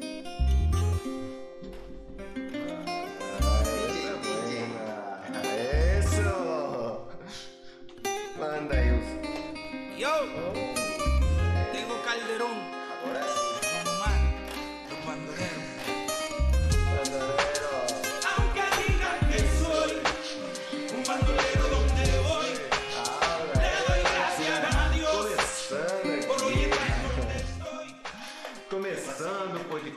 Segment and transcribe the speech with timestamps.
[0.00, 0.47] Eso.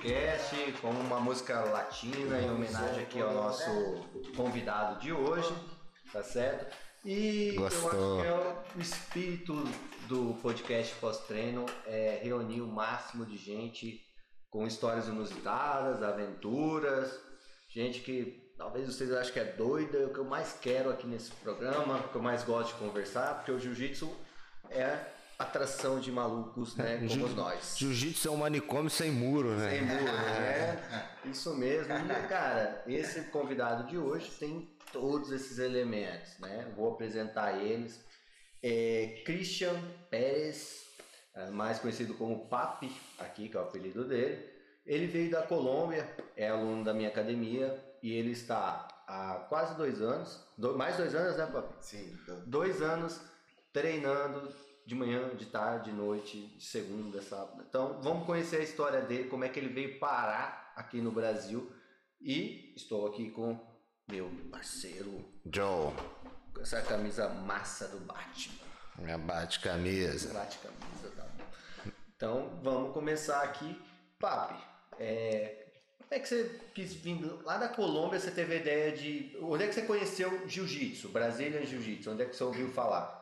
[0.01, 3.69] Podcast com uma música latina em homenagem aqui ao nosso
[4.35, 5.53] convidado de hoje,
[6.11, 6.75] tá certo?
[7.05, 8.21] E eu acho Gostou.
[8.21, 8.33] que é
[8.75, 9.53] o espírito
[10.07, 14.01] do podcast pós-treino é reunir o máximo de gente
[14.49, 17.19] com histórias inusitadas, aventuras,
[17.69, 21.05] gente que talvez vocês achem que é doida, é o que eu mais quero aqui
[21.05, 24.11] nesse programa, o que eu mais gosto de conversar, porque o jiu-jitsu
[24.71, 24.97] é
[25.41, 27.75] atração de malucos, né, como Jiu- nós.
[27.77, 29.69] Jiu-jitsu é um manicômio sem muro, né?
[29.69, 31.09] Sem muro, né?
[31.25, 31.93] Isso mesmo.
[31.93, 36.71] E, cara, esse convidado de hoje tem todos esses elementos, né?
[36.75, 38.03] Vou apresentar eles.
[38.63, 39.75] É Christian
[40.09, 40.83] Pérez,
[41.33, 44.49] é, mais conhecido como Papi, aqui, que é o apelido dele.
[44.85, 50.01] Ele veio da Colômbia, é aluno da minha academia e ele está há quase dois
[50.01, 50.43] anos,
[50.75, 51.73] mais dois anos, né, Papi?
[51.79, 53.21] Sim, dois anos
[53.71, 54.51] treinando
[54.85, 57.63] de manhã, de tarde, de noite, de segunda, sábado.
[57.67, 61.71] Então, vamos conhecer a história dele, como é que ele veio parar aqui no Brasil.
[62.19, 63.59] E estou aqui com
[64.09, 65.93] meu parceiro, Joe,
[66.53, 68.65] com essa camisa massa do Batman.
[68.97, 70.33] minha bate-camisa.
[70.33, 71.27] Bate camisa, tá?
[72.15, 73.79] Então, vamos começar aqui.
[74.19, 74.61] Papi,
[74.99, 75.61] é,
[76.11, 78.19] como é que você quis vir lá da Colômbia?
[78.19, 79.35] Você teve a ideia de.
[79.41, 81.07] Onde é que você conheceu Jiu-Jitsu?
[81.07, 82.11] Brasília Jiu-Jitsu?
[82.11, 83.20] Onde é que você ouviu falar?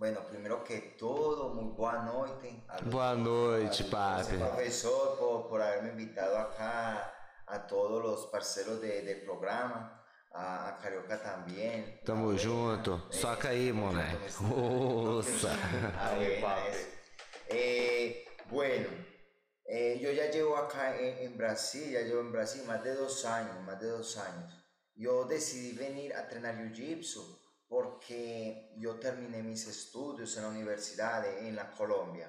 [0.00, 2.64] Bueno, primero que todo, muy buena noche.
[2.68, 4.36] a los- Boa noite, papi.
[4.38, 7.12] Profesor, por, por haberme invitado acá,
[7.46, 12.00] a todos los parceros de- del programa, a, a Carioca también.
[12.02, 13.08] Tamo A ver, junto.
[13.10, 14.16] eh, Soca aí, tamo moleque.
[15.98, 16.68] Aí, buena papi.
[16.70, 16.86] esa.
[17.48, 18.88] Eh, bueno,
[19.66, 23.26] eh, yo ya llevo acá en, en Brasil, ya llevo en Brasil más de dos
[23.26, 24.50] años, más de dos años.
[24.94, 27.38] Yo decidí venir a entrenar Jiu-Jitsu
[27.70, 32.28] porque yo terminé mis estudios en la universidad de- en la Colombia.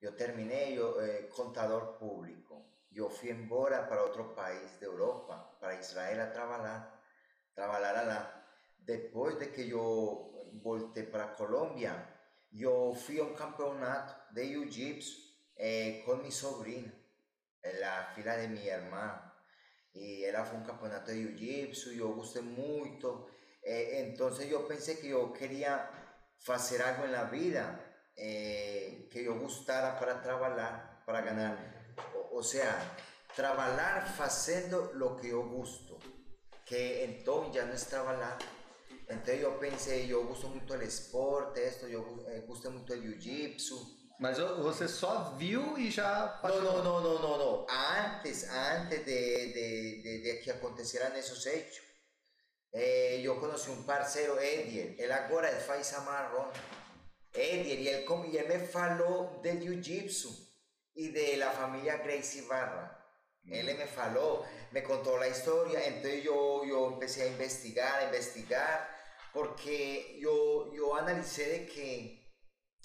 [0.00, 2.54] Yo terminé yo, eh, contador público.
[2.90, 6.98] Yo fui embora para otro país de Europa, para Israel a trabajar,
[7.54, 8.22] trabajar allá.
[8.78, 11.92] Después de que yo volteé para Colombia,
[12.50, 16.90] yo fui a un campeonato de Jiu-Jitsu eh, con mi sobrina,
[17.62, 19.30] en la fila de mi hermano.
[19.92, 23.26] Y era fue un campeonato de Jiu-Jitsu, yo gusté mucho.
[23.62, 25.90] Eh, entonces yo pensé que yo quería
[26.48, 27.80] hacer algo en la vida,
[28.16, 31.94] eh, que yo gustara para trabajar, para ganar.
[32.14, 32.96] O, o sea,
[33.34, 35.98] trabajar haciendo lo que yo gusto,
[36.64, 38.38] que entonces ya no es trabajar.
[39.08, 43.98] Entonces yo pensé, yo gusto mucho el esporte, esto, yo eh, gusto mucho el jiu-jitsu.
[44.20, 47.66] Mas você só viu e já No, no, no, no, no, no.
[47.70, 51.82] Antes, antes de, de, de, de que acontecieran esos hechos,
[52.72, 56.48] eh, yo conocí un parcero, Edier, él ahora es Faisa Marrón.
[57.32, 60.48] Edier, él, com- y él me faló del jiu-jitsu
[60.94, 62.96] y de la familia Gracie Barra.
[63.46, 68.88] Él me faló, me contó la historia, entonces yo, yo empecé a investigar, a investigar,
[69.32, 72.30] porque yo, yo analicé de que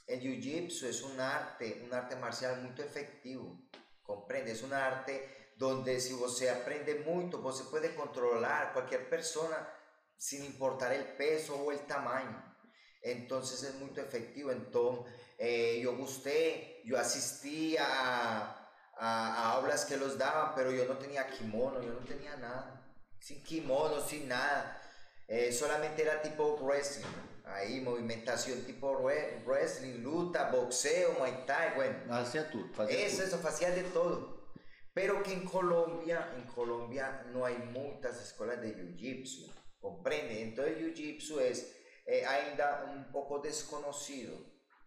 [0.07, 3.59] el jiu-jitsu es un arte, un arte marcial muy efectivo,
[4.01, 9.67] comprende, es un arte donde si você aprende mucho, você puede controlar cualquier persona
[10.17, 12.43] sin importar el peso o el tamaño.
[13.01, 14.51] Entonces es muy efectivo.
[14.51, 20.85] Entonces eh, yo gusté, yo asistí a, a, a aulas que los daban, pero yo
[20.85, 22.81] no tenía kimono, yo no tenía nada.
[23.19, 24.81] Sin kimono, sin nada.
[25.27, 27.05] Eh, solamente era tipo wrestling.
[27.45, 31.99] Ahí, movimentación tipo wre- wrestling, luta, boxeo, muay thai, bueno.
[32.07, 32.73] Fazia tudo.
[32.73, 33.25] Fazia Eso, tudo.
[33.37, 34.34] eso, hacía de todo.
[34.95, 40.41] Pero que en Colombia, en Colombia no hay muchas escuelas de Jiu-Jitsu, comprende?
[40.41, 41.75] Entonces Jiu-Jitsu es
[42.05, 44.33] eh, ainda un poco desconocido.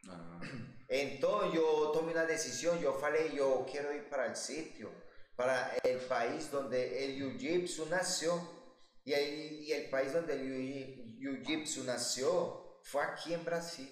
[0.08, 0.40] Ah.
[0.88, 4.90] Entonces yo tomé una decisión, yo falei, yo quiero ir para el sitio,
[5.36, 8.56] para el país donde el Jiu-Jitsu nació.
[9.04, 13.90] Y el, y el país donde el Jiu- Jiu-Jitsu nació fue aquí en Brasil.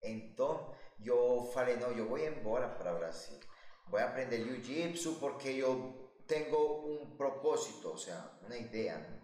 [0.00, 3.38] Entonces yo falei, no, yo voy embora para Brasil.
[3.86, 9.20] Voy a aprender Jiu-Jitsu porque yo tengo un propósito, o sea, una idea.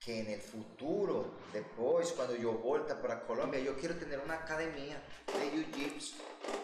[0.00, 5.00] que en el futuro, después, cuando yo vuelta para Colombia, yo quiero tener una academia
[5.26, 6.14] de Jiu-Jitsu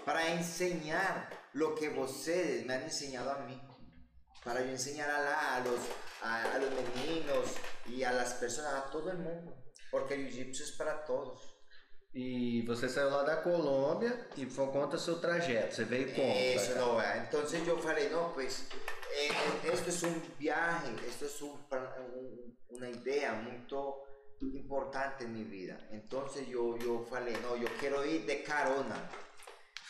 [0.04, 3.60] para enseñar lo que ustedes me han enseñado a mí.
[4.44, 5.78] para yo enseñar a, los,
[6.22, 7.54] a, a los meninos
[7.86, 9.56] y a las personas, a todo el mundo,
[9.90, 11.47] porque jiu-jitsu es para todos.
[12.23, 15.73] E você saiu lá da Colômbia e conta seu trajeto.
[15.76, 16.32] Você veio como?
[16.75, 16.81] Cá?
[16.81, 17.17] no, ¿verdad?
[17.25, 18.67] entonces yo falei, no, pues
[19.12, 19.31] eh,
[19.73, 23.65] esto es un viaje, esto es un pa- un- una idea muy
[24.53, 25.79] importante en mi vida.
[25.93, 28.97] Entonces yo, yo falei, no, yo quiero ir de carona,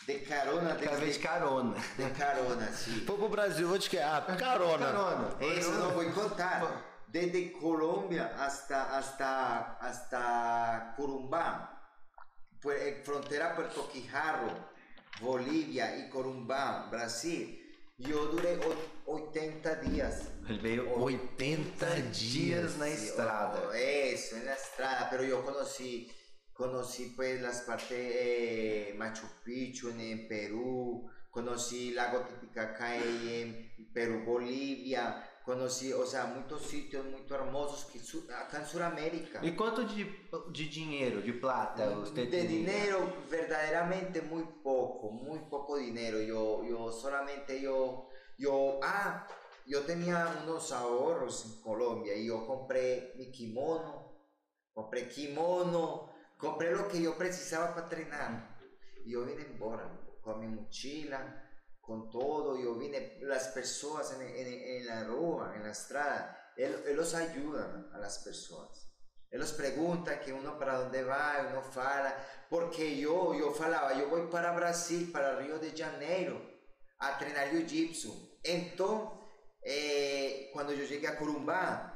[0.05, 1.75] de carona, Cada vez desde, carona.
[1.97, 3.05] de carona, sí.
[3.07, 4.05] Foi pro Brasil, vou te querer.
[4.05, 4.85] Ah, carona.
[4.85, 5.35] Carona.
[5.41, 6.61] Eso no voy a contar.
[7.07, 11.78] Desde Colombia hasta, hasta, hasta Corumbá, eh,
[13.03, 14.69] frontera Puerto Quijarro,
[15.21, 17.55] Bolivia y Corumbá, Brasil.
[17.97, 20.29] Yo duré o- 80 días.
[20.47, 23.61] Ele veio 80 dias na Sí, estrada.
[23.67, 25.09] oh, eso, en la estrada.
[25.09, 26.09] Pero yo conocí,
[26.53, 34.23] conocí pues las partes eh, Machu Picchu en, en Perú, conocí Lago Titicaca en Perú,
[34.25, 37.99] Bolivia, conocí, o sea, muchos sitios muy hermosos que
[38.31, 39.41] acá en Sudamérica.
[39.41, 45.77] E quanto de, de dinheiro, de plata, você De dinero, verdaderamente muy poco, muy poco
[45.77, 46.21] dinero.
[46.21, 49.25] Yo, yo solamente yo, yo, ah,
[49.65, 54.21] yo tenía unos ahorros en Colombia y yo compré mi kimono,
[54.71, 58.55] compré kimono, compré lo que yo precisaba para entrenar.
[59.03, 61.48] Y yo vine embora con mi mochila,
[61.89, 62.55] con todo.
[62.57, 67.97] Yo vine, las personas en, la rúa, en la estrada, él, él los ayuda a
[67.97, 68.87] las personas.
[69.31, 72.15] Él los pregunta que uno para dónde va, uno fala,
[72.49, 76.39] porque yo, yo falaba, yo voy para Brasil, para Río de Janeiro,
[76.99, 78.39] a treinar jiu-jitsu.
[78.43, 79.19] Entonces,
[79.63, 81.95] eh, cuando yo llegué a Corumbá,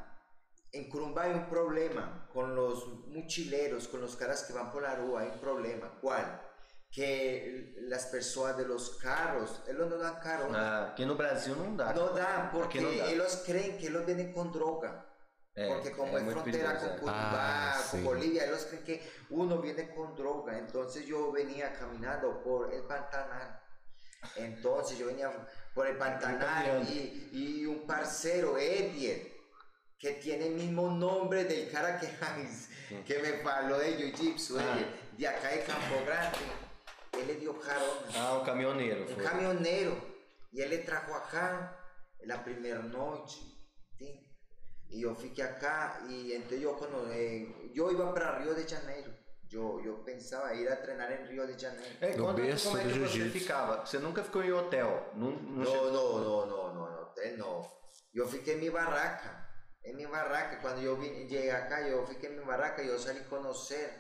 [0.71, 4.95] en Corumbá hay un problema con los mochileros, con los caras que van por la
[4.95, 5.99] rúa, hay un problema.
[6.01, 6.52] ¿Cuál?
[6.93, 10.59] Que las personas de los carros, ellos no dan carona.
[10.59, 11.91] Ah, aqui no Brasil não dá.
[11.91, 15.03] No dan porque Aquí no ellos creen que ellos vienen con droga.
[15.55, 16.97] É, Porque como é es frontera con.
[16.99, 18.05] Cuba, Ah, con sí.
[18.05, 19.01] Bolivia, ellos creen que
[19.31, 20.57] uno viene con droga.
[20.57, 23.59] Entonces yo venía caminando por el Pantanal.
[24.35, 25.31] Entonces yo venía
[25.73, 29.31] por el Pantanal y, y un parcero, Edier,
[29.97, 32.07] que tiene el mismo nombre del cara que,
[33.05, 34.75] que me faló de Jiu-Jitsu, Ah.
[34.75, 34.87] Edier,
[35.17, 36.37] de acá de Campo Grande.
[37.19, 38.07] Él le dio carona.
[38.15, 39.01] Ah, um caminhoneiro.
[39.03, 39.23] un foi.
[39.23, 39.95] camionero
[40.51, 41.77] y él le trajo acá
[42.25, 43.41] la primera noche
[43.97, 44.29] ¿sí?
[44.89, 48.65] y yo fui que acá y entonces yo cuando eh, yo iba para Río de
[48.65, 49.11] Janeiro
[49.47, 52.77] yo, yo pensaba ir a entrenar en Río de Janeiro É, No quando, berço como
[52.79, 53.39] é do que você jiu-jitsu.
[53.39, 53.85] ficava?
[53.85, 55.11] Você nunca ficou em hotel?
[55.15, 57.67] Não, não no chegou- no no no no no hotel no
[58.13, 59.47] yo fui que en mi barraca
[59.83, 62.97] en mi barraca cuando yo vine, llegué acá yo fui que en mi barraca yo
[62.97, 63.91] salí a conocer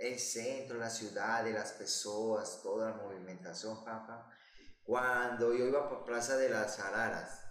[0.00, 4.30] el centro, la ciudad, de las personas, toda la movimentación, papá.
[4.84, 7.42] Cuando yo iba por Plaza de las Araras,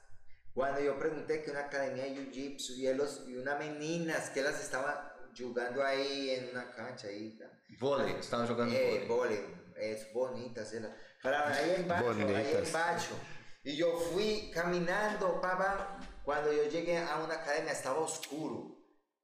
[0.54, 4.60] cuando yo pregunté que una academia de Jiu-Jitsu y, ellos- y unas meninas que las
[4.60, 4.96] estaban
[5.38, 7.40] jugando ahí en una cancha ahí,
[7.80, 9.40] Vôlei, você estava jogando eh, vole,
[9.78, 10.92] es bonitas, elas.
[11.22, 13.16] Falaban ahí en bacho, ahí en bacho.
[13.63, 15.98] Y yo fui caminando, papá.
[16.25, 18.79] Cuando yo llegué a una academia estaba oscuro.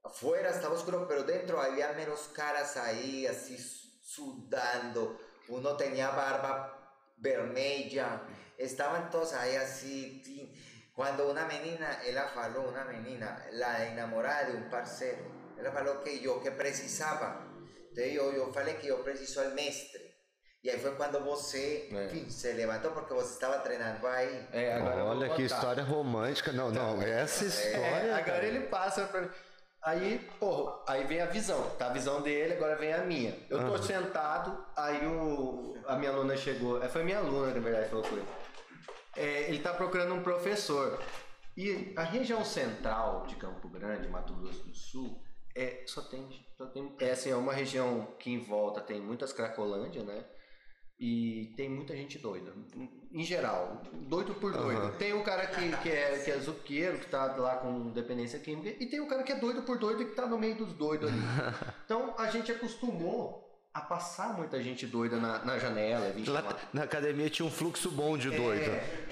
[0.05, 3.57] Afuera estaba oscuro, pero dentro había menos caras ahí, así
[4.01, 5.19] sudando.
[5.49, 6.71] Uno tenía barba
[7.17, 8.21] vermelha.
[8.57, 10.21] Estaban todos ahí así.
[10.93, 15.25] Cuando una menina, ella faló, una menina, la enamorada de un parcero,
[15.59, 17.45] ella faló que yo que precisaba.
[17.89, 20.03] Entonces yo, yo falei que yo preciso al mestre.
[20.61, 22.05] Y ahí fue cuando você É.
[22.05, 24.47] enfim, se levantou porque você estava treinando aí.
[24.51, 25.55] É, agora eu vou Olha que contar.
[25.55, 26.51] história romântica.
[26.53, 28.15] Não, não, essa É, história.
[28.15, 28.45] agora cara.
[28.45, 29.29] ele passa pra...
[29.85, 31.69] Aí, pô, aí vem a visão.
[31.77, 33.37] Tá a visão dele, agora vem a minha.
[33.47, 36.81] Eu tô sentado, aí o, a minha aluna chegou.
[36.83, 38.27] é, Foi minha aluna, na verdade, falou com ele.
[39.15, 40.99] É, ele tá procurando um professor.
[41.55, 45.21] E a região central de Campo Grande, Mato Grosso do Sul,
[45.55, 46.27] é, só tem,
[46.57, 46.95] só tem.
[46.99, 50.25] É assim, é uma região que em volta tem muitas cracolândia, né?
[50.99, 52.53] E tem muita gente doida.
[53.11, 54.79] Em geral, doido por doido.
[54.81, 54.91] Aham.
[54.97, 58.69] Tem o cara que, que, é, que é zuqueiro, que tá lá com dependência química,
[58.81, 60.71] e tem o cara que é doido por doido e que tá no meio dos
[60.73, 61.19] doidos ali.
[61.85, 66.13] Então a gente acostumou a passar muita gente doida na, na janela.
[66.27, 68.71] Lá na academia tinha um fluxo bom de doido.
[68.71, 69.05] É.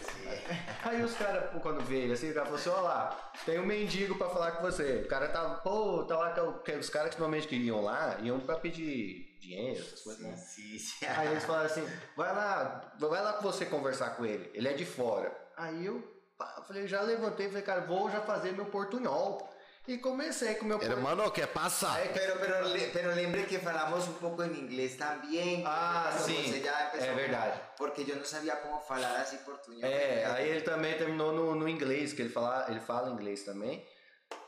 [0.83, 3.65] Aí os caras, quando veio ele, assim, o cara falou assim, ó lá, tem um
[3.65, 5.01] mendigo pra falar com você.
[5.05, 7.81] O cara tá, pô, tá lá, que, eu- que os caras que normalmente que iam
[7.81, 10.35] lá, iam pra pedir dinheiro, essas coisas, né?
[10.37, 11.05] Sim, sim.
[11.17, 11.85] Aí eles falaram assim,
[12.15, 15.29] vai lá, vai lá com você conversar com ele, ele é de fora.
[15.57, 16.01] Aí eu
[16.37, 19.49] pá, falei, já levantei, falei, cara, vou já fazer meu portunhol.
[19.85, 20.97] E comecei com meu portunhol.
[20.97, 21.99] Hermano, quer passar?
[22.13, 25.61] Pero, pero, le- pero lembre que falamos un poco en inglés también.
[25.67, 27.59] Ah, sim, você já empezó é a- verdade.
[27.77, 29.83] Porque yo no sabía cómo falar así portuñol.
[29.83, 33.85] É, aí ele também terminou no, no inglês, que ele fala, ele fala inglês também.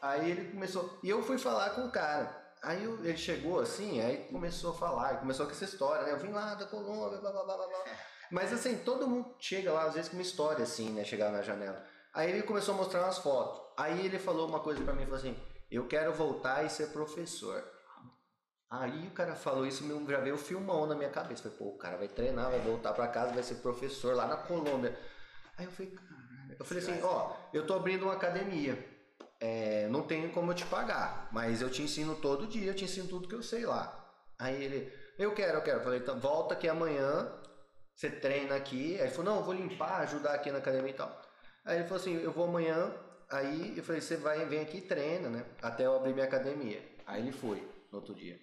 [0.02, 0.98] Aí ele começou.
[1.04, 2.45] E eu fui falar com o cara.
[2.65, 6.12] Aí eu- ele chegou assim, aí começou a falar, começou com essa história, né?
[6.12, 7.67] Eu vim lá da Colômbia, blá blá blá blá.
[8.31, 11.03] Mas assim, todo mundo chega lá, às vezes, com uma história assim, né?
[11.03, 11.86] Chegar na janela.
[12.13, 13.62] Aí ele começou a mostrar umas fotos.
[13.77, 15.38] Aí ele falou uma coisa pra mim, falou assim:
[15.69, 17.63] Eu quero voltar e ser professor.
[18.69, 21.43] Aí o cara falou isso, já veio o filmão na minha cabeça.
[21.43, 24.38] Falei, pô, o cara vai treinar, vai voltar pra casa, vai ser professor lá na
[24.38, 24.98] Colômbia.
[25.57, 25.93] Aí eu falei.
[26.60, 28.95] Eu falei assim, ó, eu tô abrindo uma academia.
[29.46, 32.86] É, não tenho como eu te pagar, mas eu te ensino todo dia, eu te
[32.86, 34.04] ensino tudo que eu sei lá.
[34.40, 35.78] Aí ele, eu quero, eu quero.
[35.78, 37.32] Eu falei, então volta aqui amanhã,
[37.94, 38.96] você treina aqui.
[38.96, 41.22] Aí ele falou, não, eu vou limpar, ajudar aqui na academia e tal.
[41.64, 42.92] Aí ele falou assim, eu vou amanhã.
[43.30, 45.46] Aí eu falei, você vai, vem aqui e treina, né?
[45.62, 46.82] Até eu abrir minha academia.
[47.06, 47.60] Aí ele foi,
[47.92, 48.40] no outro dia.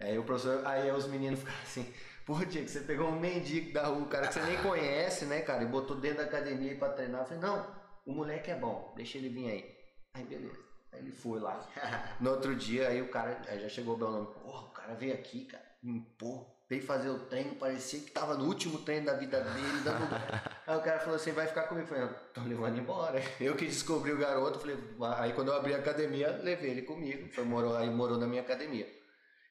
[0.00, 1.92] Aí o professor, aí os meninos ficaram assim,
[2.24, 5.62] pô, Diego, você pegou um mendigo da rua, cara que você nem conhece, né, cara,
[5.64, 7.20] e botou dentro da academia pra treinar.
[7.20, 9.79] Eu falei, não, o moleque é bom, deixa ele vir aí.
[10.14, 10.58] Aí beleza.
[10.92, 11.58] Aí ele foi lá.
[12.20, 14.94] No outro dia, aí o cara, aí já chegou o meu nome, porra, o cara
[14.94, 19.14] veio aqui, cara, limpou, veio fazer o treino, parecia que tava no último treino da
[19.14, 19.80] vida dele.
[19.84, 20.04] Dando...
[20.66, 21.86] aí o cara falou assim, vai ficar comigo.
[21.94, 23.20] Eu falei, tô levando embora.
[23.40, 24.76] Eu que descobri o garoto, falei,
[25.16, 28.42] aí quando eu abri a academia, levei ele comigo, foi, morou, aí morou na minha
[28.42, 28.86] academia.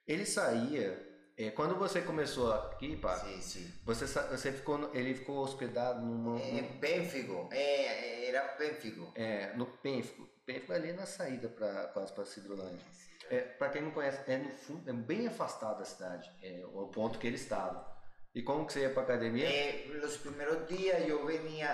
[0.07, 3.73] Ele saía, é, quando você começou aqui, pá, Sí, sí.
[3.85, 9.11] você, você ficou, no- ele ficou hospedado numa, En num- Pénfigo, eh, era Pénfigo.
[9.15, 10.27] é, no Pênfico.
[10.49, 12.83] Pênfico é ali na saída para quase para Cidrolândia.
[13.29, 16.87] É, para quem não conhece, é no fundo, é bem afastado da cidade, é o
[16.87, 17.85] ponto que ele estava.
[18.33, 19.47] E como que você ia para academia?
[19.47, 21.69] Eh, los primeros días yo venía,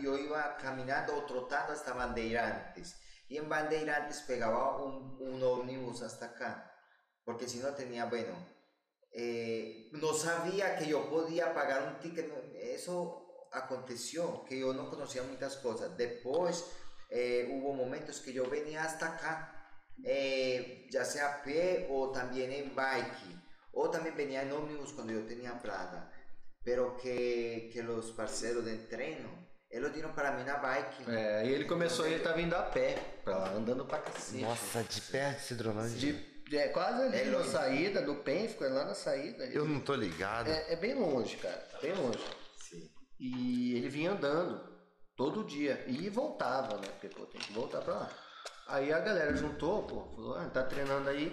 [0.00, 3.00] yo iba caminando o trotando hasta Bandeirantes.
[3.28, 6.72] Y en Bandeirantes pegaba un, un ómnibus hasta acá.
[7.24, 8.34] Porque si no tenía, bueno,
[9.12, 12.30] eh, no sabía que yo podía pagar un ticket.
[12.54, 15.96] Eso aconteció, que yo no conocía muchas cosas.
[15.96, 16.64] Después
[17.10, 19.72] eh, hubo momentos que yo venía hasta acá,
[20.04, 23.40] eh, ya sea a pie o también en bike.
[23.72, 26.10] O también venía en ómnibus cuando yo tenía plata.
[26.64, 29.28] Pero que, que los parceros de entreno,
[29.70, 31.08] ellos dieron para mí una bike.
[31.08, 34.42] É, e ele começou, ele tá vindo a pé, pra lá, andando pra cacete.
[34.42, 36.12] Nossa, de perto de Cidrolândia.
[36.48, 37.50] De, é, quase ali É na longe.
[37.50, 39.44] saída, do Pênfico, é lá na saída.
[39.46, 40.50] Eu não tô ligado.
[40.50, 42.18] É, é bem longe, cara, bem longe.
[42.68, 42.90] Sí.
[43.20, 44.60] E ele vinha andando
[45.20, 45.84] todo dia.
[45.86, 46.88] E voltava, né?
[46.88, 48.10] Porque, pô, tem que voltar pra lá.
[48.68, 51.28] Aí a galera juntou, pô, falou, ah, tá treinando aí.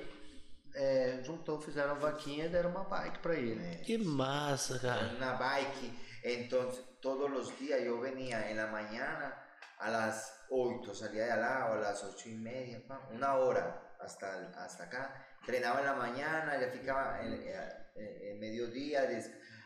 [0.75, 3.77] É, juntou, fizeram uma vaquinha e deram uma bike pra ele.
[3.85, 5.07] Que massa, cara.
[5.15, 5.87] una bike.
[6.23, 9.33] Entonces, todos los días yo venía en la mañana
[9.79, 14.51] a las 8, salía de lado a las 8 y media, pa, una hora hasta,
[14.65, 15.25] hasta acá.
[15.39, 19.07] Entrenaba en la mañana, ya ficaba en, en- en mediodía,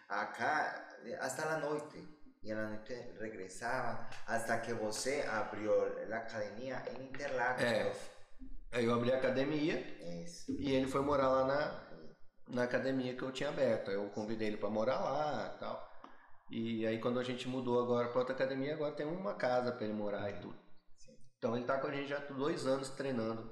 [0.08, 0.88] acá
[1.20, 1.98] hasta la noche.
[2.43, 5.71] Y en la noche regresaba hasta que José abrió
[6.07, 7.62] la academia en Interlagos.
[7.63, 7.91] É.
[8.74, 11.88] Aí eu abri a academia Es- e ele foi morar lá na,
[12.48, 13.91] na academia que eu tinha aberto.
[13.91, 15.91] Eu convidei ele pra morar lá e tal.
[16.50, 19.83] E aí quando a gente mudou agora pra outra academia, agora tem uma casa pra
[19.86, 20.57] ele morar e tudo.
[21.38, 23.51] Então ele tá com a gente já dois anos treinando.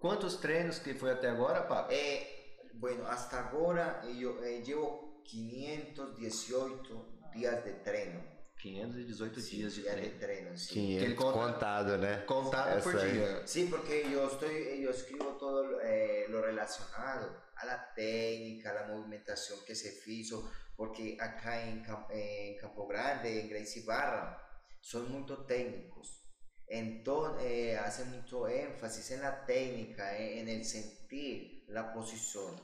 [0.00, 1.92] Quantos treinos que foi até agora, papo?
[1.92, 8.20] Eh, bueno, hasta ahora eh, yo eh, llevo 518 días de treino.
[8.60, 10.18] 518 Sí, dias de días de treino.
[10.20, 10.74] treino, sí.
[10.74, 12.24] 500 ele conta- contado, né?
[12.24, 13.12] Contado por Essa aí.
[13.12, 13.46] dia.
[13.46, 18.86] Sí, porque yo estoy, yo escribo todo eh, lo relacionado a la técnica, a la
[18.94, 24.40] movimentación que se hizo, porque acá en, Cam- en Campo Grande, en Gracie Barra,
[24.80, 26.20] son muy técnicos.
[26.66, 32.54] Entonces, hacen mucho énfasis en la técnica, eh, en el sentir la posición.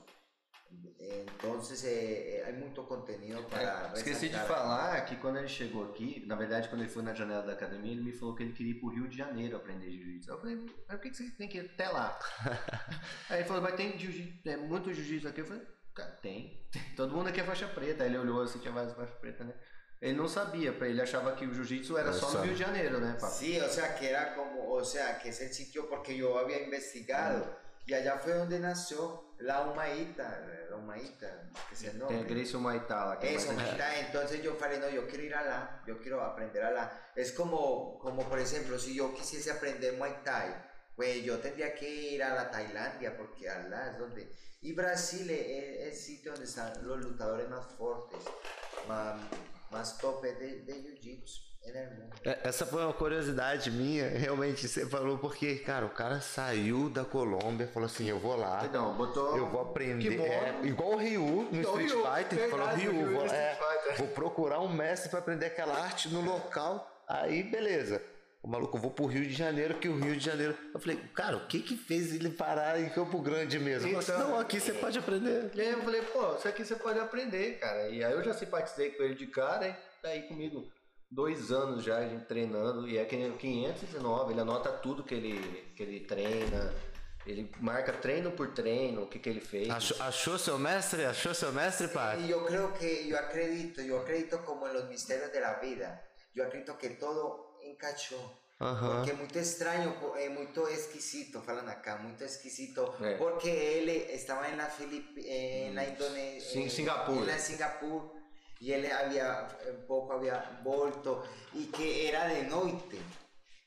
[1.01, 5.83] Entonces, eh, eh, hay mucho contenido para É, esqueci de falar que quando ele chegou
[5.85, 8.53] aqui, na verdade, quando ele foi na janela da academia, ele me falou que ele
[8.53, 10.29] queria ir pro Rio de Janeiro aprender jiu-jitsu.
[10.29, 12.17] Eu falei, mas por que você tem que ir até lá?
[13.29, 15.41] Aí ele falou, mas tem jiu-jitsu, é muito jiu-jitsu aqui.
[15.41, 15.63] Eu falei,
[15.95, 16.69] cara, tem.
[16.95, 18.03] Todo mundo aqui é faixa preta.
[18.03, 19.53] Aí ele olhou assim, tinha várias faixas pretas, né?
[19.99, 23.17] Ele não sabia, ele achava que o jiu-jitsu era só no Rio de Janeiro, né,
[23.19, 23.33] papo?
[23.33, 26.65] Sí, o sea, que era como, o sea, que es el sitio porque yo había
[26.65, 32.17] investigado y allá fue donde nació la Humaíta, la Humaíta, que a nombre.
[32.17, 36.63] Que é Eso, Humaitá, entonces yo falei, no, yo quiero ir allá, yo quiero aprender
[36.63, 36.91] allá.
[37.15, 40.53] Es como, como por ejemplo, si yo quisiese aprender Muay Thai,
[40.95, 44.31] pues yo tendría que ir a la Tailandia porque allá es donde...
[44.61, 48.19] Y Brasil es el sitio donde están los lutadores más fuertes,
[48.87, 49.19] más,
[49.71, 51.25] más tope de, de mundo.
[51.25, 51.50] É,
[52.43, 57.67] Essa foi uma curiosidade minha, realmente, você falou, porque, cara, o cara saiu da Colômbia,
[57.67, 59.37] falou assim, eu vou lá, Então, botou.
[59.37, 63.11] eu vou aprender, é, igual o Ryu no Igual o Street Ryu, Fighter, falou, Ryu,
[63.11, 63.57] vou, é,
[63.97, 68.01] vou procurar um mestre pra aprender aquela arte no local, aí beleza.
[68.43, 70.57] O maluco, eu vou pro Rio de Janeiro, que o Rio de Janeiro.
[70.73, 73.95] Eu falei, cara, o que que fez ele parar em Campo Grande mesmo?
[73.99, 75.51] Assim, Então- não, aqui você pode aprender.
[75.53, 77.87] E aí eu falei, pô, isso aqui você pode aprender, cara.
[77.89, 80.67] E aí eu já simpatizei com ele de cara, e tá aí comigo
[81.11, 85.13] dois anos já, a gente treinando, e é que nem 519, ele anota tudo que
[85.13, 86.73] ele, que ele treina,
[87.27, 89.69] ele marca treino por treino, o que, que ele fez.
[89.69, 91.05] Achou, achou seu mestre?
[91.05, 92.21] Achou seu mestre, pai?
[92.21, 96.01] Y yo creo que yo acredito, yo acredito como los misterios de la vida.
[96.33, 98.39] Yo acredito que todo encaixó.
[98.59, 98.97] Aham.
[98.97, 103.17] Porque é muito estranho, é muito esquisito, falando acá, muito esquisito, É.
[103.17, 107.25] porque ele estava na Filip, eh, na Indonésia, Sim, Singapur.
[107.25, 108.11] na Singapur,
[108.61, 111.21] e ele havia um pouco havia volto
[111.53, 113.01] e que era de noite,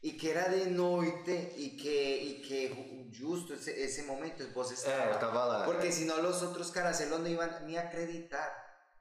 [0.02, 1.88] e que era de noite e que
[2.28, 5.64] e que justo esse, esse momento você estava, É, eu tava lá.
[5.64, 8.48] porque senão los outros caras eles não iam nem acreditar,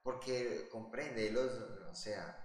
[0.04, 1.52] porque compreende, eles,
[1.92, 2.44] o sea,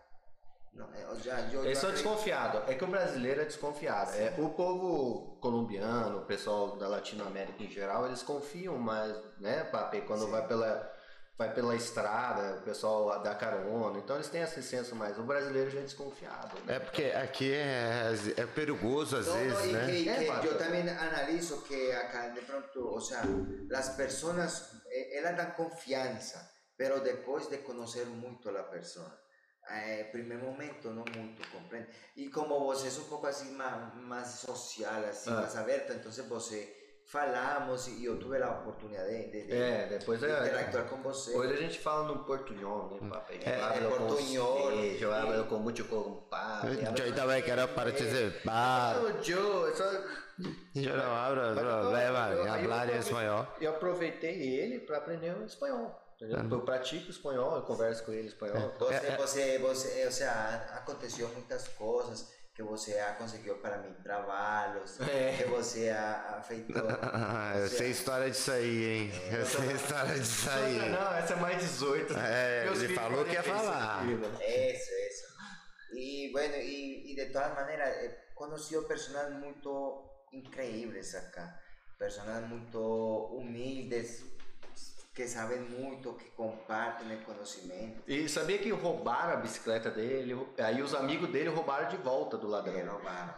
[0.75, 2.69] não, eh, já, eu, Eles eu são desconfiados.
[2.69, 4.11] É que o brasileiro é desconfiado.
[4.15, 10.03] É, o povo colombiano, o pessoal da Latinoamérica em geral, eles confiam mais, né, Papi?
[10.03, 10.31] Quando Sim.
[10.31, 10.98] vai pela,
[11.39, 13.99] vai pela estrada, o pessoal dá carona.
[14.01, 15.17] Então eles têm esse senso mais.
[15.19, 16.59] O brasileiro já é desconfiado.
[16.67, 16.75] né?
[16.75, 19.87] É porque aqui é, é perigoso às no, vezes, né?
[19.87, 20.47] que, É, que Pato.
[20.49, 23.23] yo también analizo que acá de pronto, o sea,
[23.69, 29.15] las personas, eh, elas dan confianza, pero después de conocer mucho a la persona.
[29.71, 31.91] Eh, primer momento no mucho, comprende?
[32.17, 35.43] Y como vos es un poco así más, más social, así, Ah.
[35.43, 36.75] más abierta, entonces vos eh,
[37.09, 40.87] falamos y yo tuve la oportunidad de, de, É, depois de é.
[40.91, 41.29] con vos.
[41.29, 43.41] Hoje a gente fala no portunhol, né, papai?
[43.43, 44.71] É, Eu é hablo com portunhol.
[44.71, 46.79] você, Eu hablo com muito compadre.
[46.85, 47.91] Eu também quero para.
[49.01, 49.85] Não, Joe, só...
[50.75, 53.47] Eu não abro eu problema eu- em eu falar aprovei- espanhol.
[53.61, 55.99] Eu aproveitei ele para aprender o espanhol.
[56.21, 58.75] Eu pratico espanhol, eu converso com ele em espanhol.
[58.79, 64.99] Você, você, você, o sea, aconteceu muitas coisas que você ha conseguido para mim, trabalhos,
[65.03, 65.37] É.
[65.37, 66.73] que você ha feito.
[67.01, 69.13] Ah, eu o sea, sei história disso aí, hein?
[69.31, 70.91] Eu sei história disso aí.
[70.91, 72.13] Não, essa é mais 18.
[72.19, 74.05] É, Meus ele falou que ia 45 falar.
[74.43, 75.27] Eso, eso.
[75.93, 79.55] Y bueno, y, y de todas maneras, he conocido personas muy
[80.33, 81.61] increíbles acá,
[81.97, 84.25] personas muy humildes,
[85.19, 88.05] que saben mucho, que comparten el conocimiento.
[88.07, 92.47] E sabia que roubaram a bicicleta dele, aí os amigos dele roubaram de volta do
[92.47, 92.75] ladrão.
[92.87, 93.35] roubaram,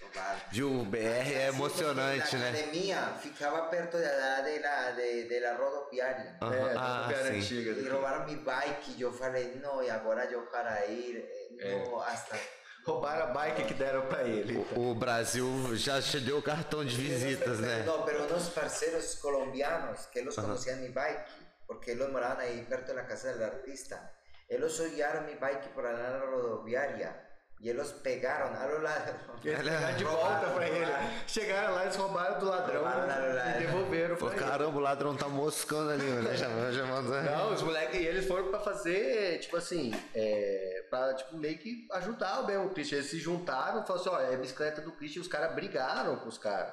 [0.00, 0.40] roubaram.
[0.50, 0.98] Viu, o BR
[1.34, 2.48] é Así, emocionante, né?
[2.48, 6.38] academia ficaba perto de la, de la, de, de la rodoviária.
[6.40, 7.36] Aham, É, ah, ah, sim.
[7.36, 7.70] antiga.
[7.72, 11.22] E roubaram mi bike e eu falei, não, e agora eu para ir,
[11.58, 12.34] eh, não, hasta...
[12.84, 14.56] Roubaram a bike que deram pra ele.
[14.74, 17.84] O, o Brasil já te deu o cartão de visitas, né?
[17.84, 21.24] No, pero unos parceros colombianos que los conocían mi bike,
[21.66, 24.12] porque ellos moraban ahí perto de la casa del artista.
[24.48, 27.29] Ellos oyeron mi bike por la rodoviaria
[27.62, 29.20] y ellos pegaron a los ladrones.
[29.44, 30.92] Eles pegaram de volta pra ele.
[31.26, 35.28] Chegaram lá, eles roubaram do ladrão Roubaram lá, e devolveram Pô, caramba, o ladrão tá
[35.28, 36.36] moscando ali, né?
[36.36, 37.22] Já, já mandou.
[37.22, 41.86] Não, os moleques, e eles foram pra fazer, tipo assim, é, pra, tipo, meio que
[41.92, 42.98] ajudar o mesmo Christian.
[42.98, 46.16] Eles se juntaram, falaram assim, ó, é a bicicleta do Christian, e os caras brigaram
[46.16, 46.72] com os caras.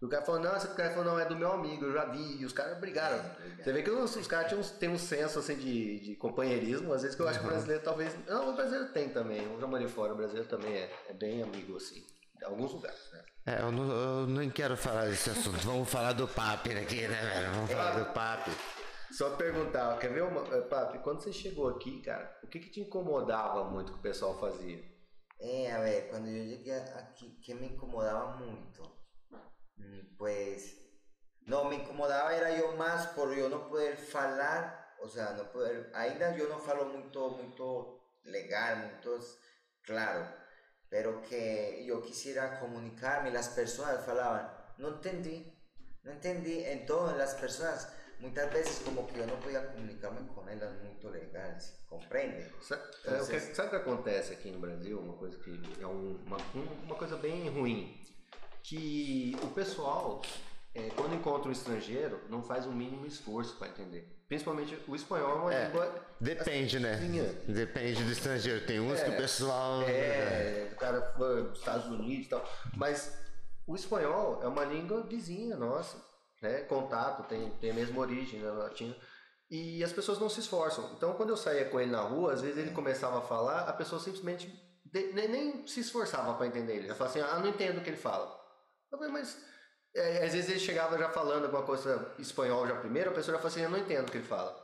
[0.00, 2.04] E o cara falou, não, essa bicicleta falou, não, é do meu amigo, eu já
[2.04, 3.18] vi, e os caras brigaram.
[3.62, 7.16] Você vê que os, os caras têm um senso, assim, de, de companheirismo, às vezes
[7.16, 8.16] que eu acho que o brasileiro talvez...
[8.26, 11.42] Não, o brasileiro tem também, eu já morei fora, o brasileiro também é, é bem
[11.42, 12.06] amigo, assim,
[12.40, 13.24] em alguns lugares, né?
[13.46, 15.58] É, eu não, eu não quero falar desse assunto.
[15.64, 17.52] Vamos falar do papi aqui, né, velho?
[17.54, 18.50] Vamos falar do papi.
[19.10, 20.42] Só perguntar, quer ver uma.
[20.54, 24.02] eh, Papi, quando você chegou aqui, cara, o que, que te incomodava muito que o
[24.02, 24.84] pessoal fazia?
[25.40, 28.97] Eh, a ver, cuando yo llegué aquí, ¿qué me incomodaba mucho?
[29.78, 30.76] Mm, Pues,
[31.42, 35.90] no, me incomodaba era yo más por yo no poder falar, o sea, no poder,
[35.94, 39.18] ainda yo no falo muito, muito legal, muito
[39.82, 40.26] claro,
[40.90, 45.54] pero que yo quisiera comunicarme, las personas falaban, no entendí,
[46.02, 50.72] no entendí, entonces las personas, muchas veces como que yo no podía comunicarme con ellas
[50.82, 51.08] muito
[53.26, 54.98] que- Vocês- sabe o que acontece aqui no Brasil?
[54.98, 57.94] Uma coisa que é um- uma, um- uma coisa bem ruim.
[58.62, 60.20] Que o pessoal,
[60.74, 64.14] é, quando encontra um estrangeiro, não faz o mínimo esforço para entender.
[64.28, 66.06] Principalmente o espanhol é uma É, língua.
[66.20, 66.98] Depende, né?
[66.98, 67.32] Sim, é.
[67.50, 68.66] Depende do estrangeiro.
[68.66, 69.82] Tem uns que o É, pessoal.
[69.82, 72.46] É, o cara foi dos Estados Unidos e tal.
[72.76, 73.16] Mas
[73.66, 75.96] o espanhol é uma língua vizinha nossa,
[76.42, 76.60] né?
[76.62, 78.94] Contato, tem, tem a mesma origem né, latina.
[79.50, 80.90] E as pessoas não se esforçam.
[80.94, 83.72] Então, quando eu saía com ele na rua, às vezes ele começava a falar, a
[83.72, 84.46] pessoa simplesmente
[84.84, 86.86] de- nem, nem se esforçava para entender ele.
[86.88, 88.36] Ela falava assim: ah, não entendo o que ele fala.
[88.90, 89.42] Eu falei, mas.
[89.94, 93.42] é, às vezes ele chegava já falando alguma coisa espanhol já primeiro, a pessoa já
[93.42, 94.54] falava assim: eu não entendo o que ele fala.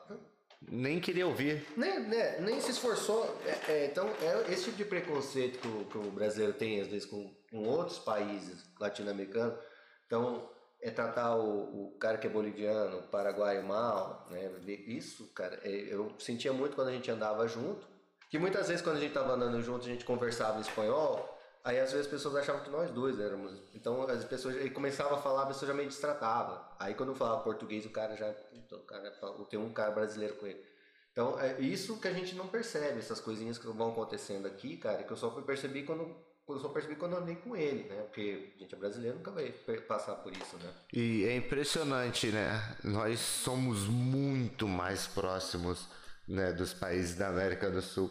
[0.61, 1.67] nem queria ouvir.
[1.77, 3.39] Nem, né, nem se esforçou.
[3.45, 6.89] É, é, então, é esse tipo de preconceito que o, que o brasileiro tem, às
[6.89, 9.59] vezes, com, com outros países latino-americanos.
[10.07, 14.51] Então, é tratar o, o cara que é boliviano, paraguaio mal, né?
[14.67, 17.87] Isso, cara, é, eu sentia muito quando a gente andava junto.
[18.29, 21.34] Que muitas vezes, quando a gente tava andando junto, a gente conversava em espanhol.
[21.65, 23.59] Aí às vezes as pessoas achavam que nós dois éramos.
[23.75, 26.63] Então as pessoas ele começava a falar, a pessoa já meio destratava.
[26.79, 28.35] Aí quando eu falava português, o cara já.
[28.71, 29.11] O cara
[29.49, 30.63] tem um cara brasileiro com ele.
[31.11, 35.05] Então é isso que a gente não percebe, essas coisinhas que vão acontecendo aqui, cara,
[35.05, 36.15] que eu só fui perceber quando.
[36.47, 38.03] Eu só percebi quando eu andei com ele, né?
[38.03, 39.51] Porque a gente é brasileiro, nunca vai
[39.89, 40.71] passar por isso, né?
[40.93, 42.77] E é impressionante, né?
[42.85, 45.89] Nós somos muito mais próximos
[46.29, 48.11] né, dos países da América do Sul.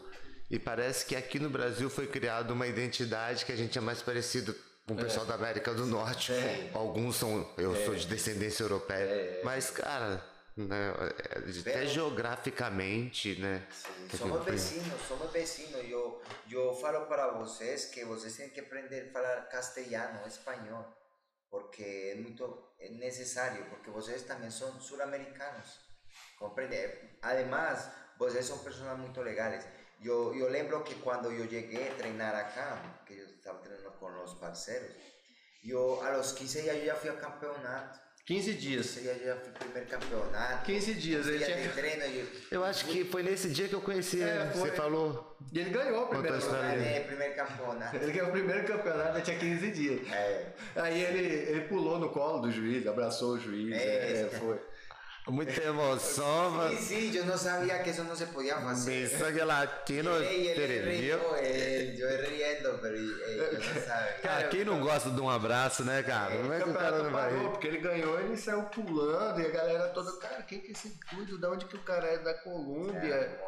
[0.53, 4.03] E parece que aqui no Brasil foi criada uma identidade que a gente é mais
[4.03, 6.31] parecido com o pessoal da América do Norte.
[6.75, 7.51] Alguns são.
[7.57, 9.41] Eu sou de descendência europeia.
[9.43, 10.23] Mas, cara,
[10.55, 13.65] né, é, até geograficamente, né?
[14.07, 15.89] que Somos vecinos, somos vecinos.
[15.89, 20.85] Eu, eu falo para vocês que vocês têm que aprender a falar castelhano, espanhol,
[21.49, 25.79] porque é muito é necessário, porque vocês também são sul-americanos.
[26.37, 27.09] Compreende?
[27.23, 27.89] Además,
[28.19, 29.65] vocês são pessoas muito legais.
[30.03, 34.23] Eu, eu lembro que quando eu cheguei a treinar acá, que eu estava treinando com
[34.23, 34.89] os parceiros,
[35.65, 38.03] eu, a los 15 dias eu já fui ao campeonato.
[38.25, 38.87] 15 dias.
[38.91, 40.65] 15 dias eu já fui ao primeiro campeonato.
[40.65, 41.69] 15 dias, ele tinha.
[41.73, 44.51] treino, eu, Eu acho que foi nesse dia que eu conheci É, ele.
[44.51, 44.69] foi.
[44.69, 45.37] Você falou.
[45.51, 46.35] E ele ganhou o primeiro.
[46.37, 47.95] A ganhei primeiro campeonato.
[47.95, 50.11] Ele ganhou o primeiro campeonato, ele tinha 15 dias.
[50.11, 50.53] É.
[50.75, 53.73] Aí ele, ele pulou no colo do juiz, abraçou o juiz.
[53.73, 54.21] É.
[54.21, 54.59] É, foi.
[55.25, 59.07] Muita emoção, sí, yo no sabía que eso no se podía hacer.
[59.07, 61.17] Sangue latino, él tererio.
[61.17, 62.07] riendo, eh, yo
[63.57, 64.21] no sabía.
[64.21, 66.35] Cara, quem não gosta de um abraço, né, cara?
[66.35, 69.49] Como é que o cara não vai porque ele ganhou, ele saiu pulando e a
[69.49, 71.37] galera toda, cara, quem que é esse doido?
[71.37, 73.39] Da onde que o cara é da Colômbia?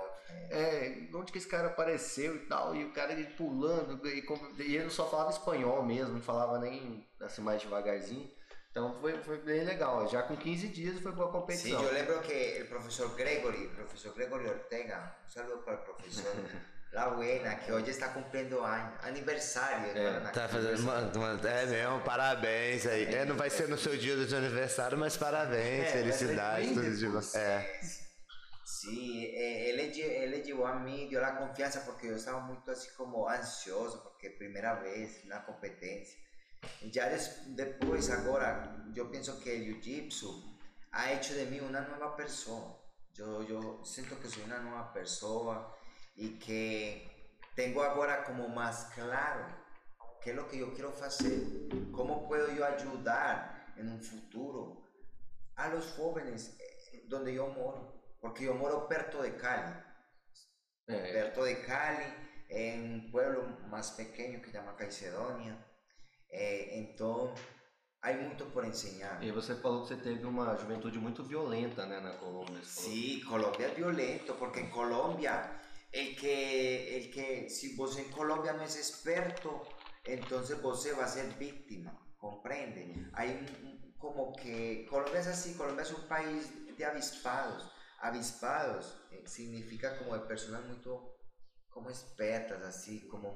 [0.50, 2.74] É, de onde que esse cara apareceu e tal?
[2.74, 4.26] E o cara ele pulando, e,
[4.60, 8.30] e ele só falava espanhol mesmo, não falava nem assim mais devagarzinho.
[8.76, 10.06] Então foi, foi bem legal.
[10.10, 11.82] Já com 15 dias foi boa competição.
[11.82, 16.34] yo lembro que el profesor Gregory, el profesor Gregory Ortega, un saludo para el profesor
[16.92, 19.96] La Buena, que hoy está cumpliendo año, aniversario.
[19.96, 20.82] hermano, Tá fazendo.
[20.84, 23.06] Mano, mano, é mesmo, parabéns aí.
[23.16, 26.82] É, não vai ser no seu dia do aniversário, mas parabéns, É, felicidades, vai ser
[26.84, 27.22] tudo de bom.
[27.40, 27.80] É.
[28.66, 32.40] Sí, eh, él, lle- él le llevó a mí, dio la confianza porque yo estaba
[32.42, 36.20] muy así como ansioso, porque primera vez, una competencia.
[36.92, 40.58] Ya des- después, ahora, yo pienso que el Jiu-Jitsu
[40.92, 42.74] ha hecho de mí una nueva persona.
[43.14, 45.68] Yo, yo siento que soy una nueva persona
[46.16, 49.46] y que tengo ahora como más claro
[50.22, 51.42] qué es lo que yo quiero hacer,
[51.92, 54.84] cómo puedo yo ayudar en un futuro
[55.56, 59.82] a los jóvenes eh, donde yo moro, porque yo moro perto de Cali,
[60.88, 62.06] É, perto de Cali,
[62.48, 65.65] en un pueblo más pequeño que se llama Caicedonia.
[66.38, 67.40] Eh, entonces,
[68.02, 69.24] hay mucho por enseñar.
[69.24, 72.62] E você falou que você teve uma juventude muito violenta, né, na Colômbia.
[72.62, 72.92] você falou.
[72.92, 75.34] Sí, Colombia es violento, porque en Colombia,
[75.92, 79.64] el que, el que, si vos en Colombia no es experto,
[80.04, 83.10] entonces vos va a ser víctima, comprende.
[83.14, 87.72] Hay un- un- como que, Colombia es así, Colombia es un país de avispados.
[88.02, 91.15] Avispados eh, significa como de personas muy,
[91.76, 93.28] como espertas, así, como.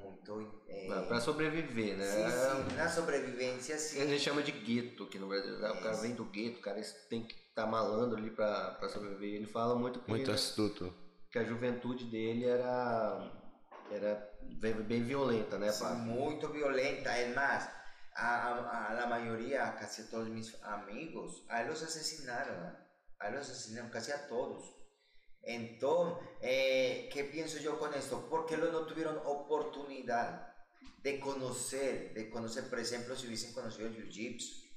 [0.66, 2.06] Eh, Pra- Pra sobreviver, né?
[2.06, 4.00] sí, É- sí, una sobrevivencia así.
[4.00, 5.58] A gente chama de gueto aqui no Brasil.
[5.58, 5.70] né?
[5.70, 9.34] O cara vem do gueto, o cara tem que estar malandro ali pra, pra sobreviver.
[9.34, 10.90] Ele fala muito que, Muito astuto.
[11.30, 13.30] que a juventude dele era,
[13.90, 15.90] era bem, bem violenta, né, pá?
[15.90, 17.18] muy violenta.
[17.20, 17.68] Es más,
[18.14, 22.74] a, a- a la mayoría, casi a todos mis amigos, a él los asesinaron.
[23.18, 24.64] A él los asesinaron casi a todos.
[25.42, 28.26] Entonces, eh, ¿qué pienso yo con esto?
[28.28, 30.54] Porque ellos no tuvieron oportunidad
[31.02, 34.68] de conocer, de conocer, por ejemplo, si hubiesen conocido el Jiu-Jitsu.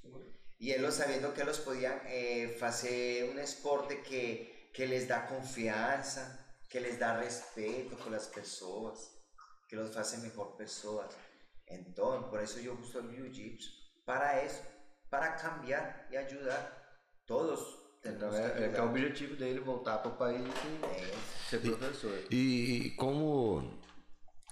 [0.60, 6.56] Y ellos sabiendo que ellos podían eh, hacer un esporte que, que les da confianza,
[6.69, 9.12] que les da respeto con las personas,
[9.67, 11.13] que los hace mejor personas.
[11.65, 14.62] Entonces, por eso yo uso el Jiu-Jitsu, para eso,
[15.10, 16.82] para cambiar y ayudar.
[17.26, 21.16] Todos Então é, é que é o objetivo dele voltar pro país e É,
[21.50, 22.20] ser professor.
[22.30, 23.80] E, e como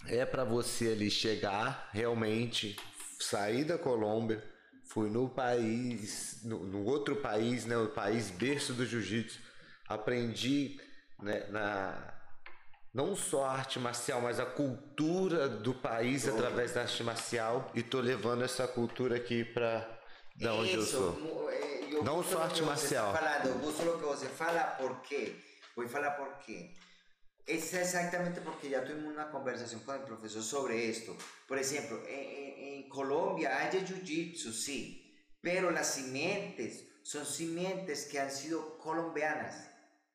[0.08, 2.78] é pra você ali chegar realmente,
[3.20, 4.42] sair da Colômbia,
[4.90, 9.40] fui no país, no, no outro país, né, o país berço do jiu-jitsu,
[9.88, 10.80] aprendi
[11.22, 12.14] né, na
[12.94, 17.82] não só a arte marcial, mas a cultura do país através da arte marcial e
[17.82, 19.88] tô levando essa cultura aqui pra
[20.36, 21.14] da onde eu sou.
[21.14, 21.42] mu-
[22.04, 23.14] yo Não só arte marcial.
[23.14, 25.36] falando, eu gusto lo que você fala, por quê?
[25.76, 26.74] Voy a falar por qué.
[27.48, 31.16] Es exactamente porque ya tuvimos una conversación con el profesor sobre esto.
[31.48, 38.78] Por ejemplo, en, Colombia hay jiu-jitsu, sí, pero las simientes son simientes que han sido
[38.78, 39.70] colombianas.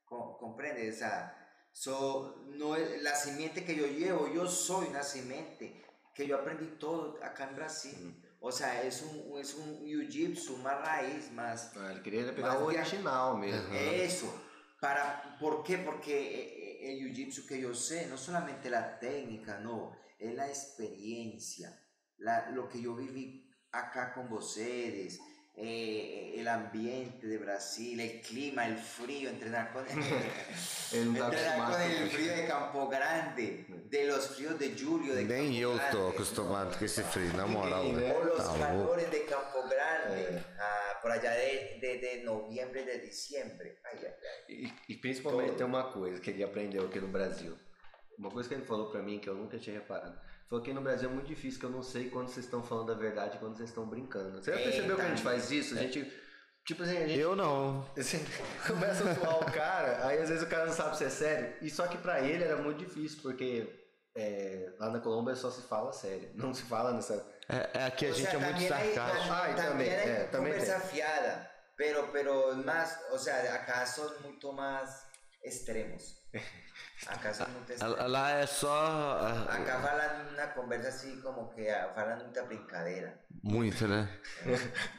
[0.05, 0.91] Co- ¿Comprende?
[0.91, 1.35] O sea,
[1.73, 5.83] so, no es, la simiente que yo llevo, yo soy una simiente
[6.15, 8.23] que yo aprendí todo acá en Brasil.
[8.47, 11.75] O sea, es un, es un jiu-jitsu más raíz, más...
[11.75, 13.75] Ele queria pegar o original mesmo.
[13.75, 14.33] Eso.
[14.81, 15.79] Para, ¿Por qué?
[15.79, 20.47] Porque eh, eh, el jiu-jitsu que yo sé, no solamente la técnica, no, es la
[20.47, 21.77] experiencia,
[22.19, 25.19] la, lo que yo viví acá con ustedes,
[25.59, 29.93] eh, el ambiente de Brasil, el clima, el frío, entrenar con, tá
[30.93, 35.63] entrenar con el frío de Campo Grande, de los fríos de julio de Nem Campo
[35.63, 37.87] eu tô acostumado com esse frio, na moral.
[37.87, 42.99] O los Tá calores de Campo Grande, ah, por allá de, de, de noviembre, de
[42.99, 43.79] diciembre.
[43.85, 44.73] Ay, ay, ay.
[44.89, 45.57] E, e principalmente Todo.
[45.57, 47.57] tem uma coisa que ele aprendeu aqui no Brasil.
[48.19, 50.19] Uma coisa que ele falou pra mim que eu nunca tinha reparado.
[50.49, 52.93] Falou que no Brasil é muito difícil, que eu não sei quando vocês estão falando
[52.93, 54.41] a verdade e quando vocês estão brincando.
[54.41, 55.75] Você já percebeu que a gente faz isso?
[55.75, 56.13] A gente.
[56.65, 57.85] Tipo assim, a gente Eu não.
[57.97, 58.25] Assim,
[58.67, 61.55] começa a zoar o cara, aí às vezes o cara não sabe se é sério.
[61.61, 63.69] E só que pra ele era muito difícil, porque
[64.15, 66.31] é, lá na Colômbia só se fala sério.
[66.35, 67.27] Não se fala nessa.
[67.49, 69.33] É, é aqui a gente sea, é muito sarcástico.
[69.33, 73.85] Ah, también también, hay eh, también conversa fiada, pero, pero más, o sea, acá
[74.23, 75.07] mucho más
[75.47, 76.17] extremos.
[77.33, 78.11] Son muito extremos.
[78.11, 79.47] Lá é só.
[79.49, 83.21] Acá falan una conversa así como que ah, falan mucha brincadeira.
[83.43, 84.09] Muito, né?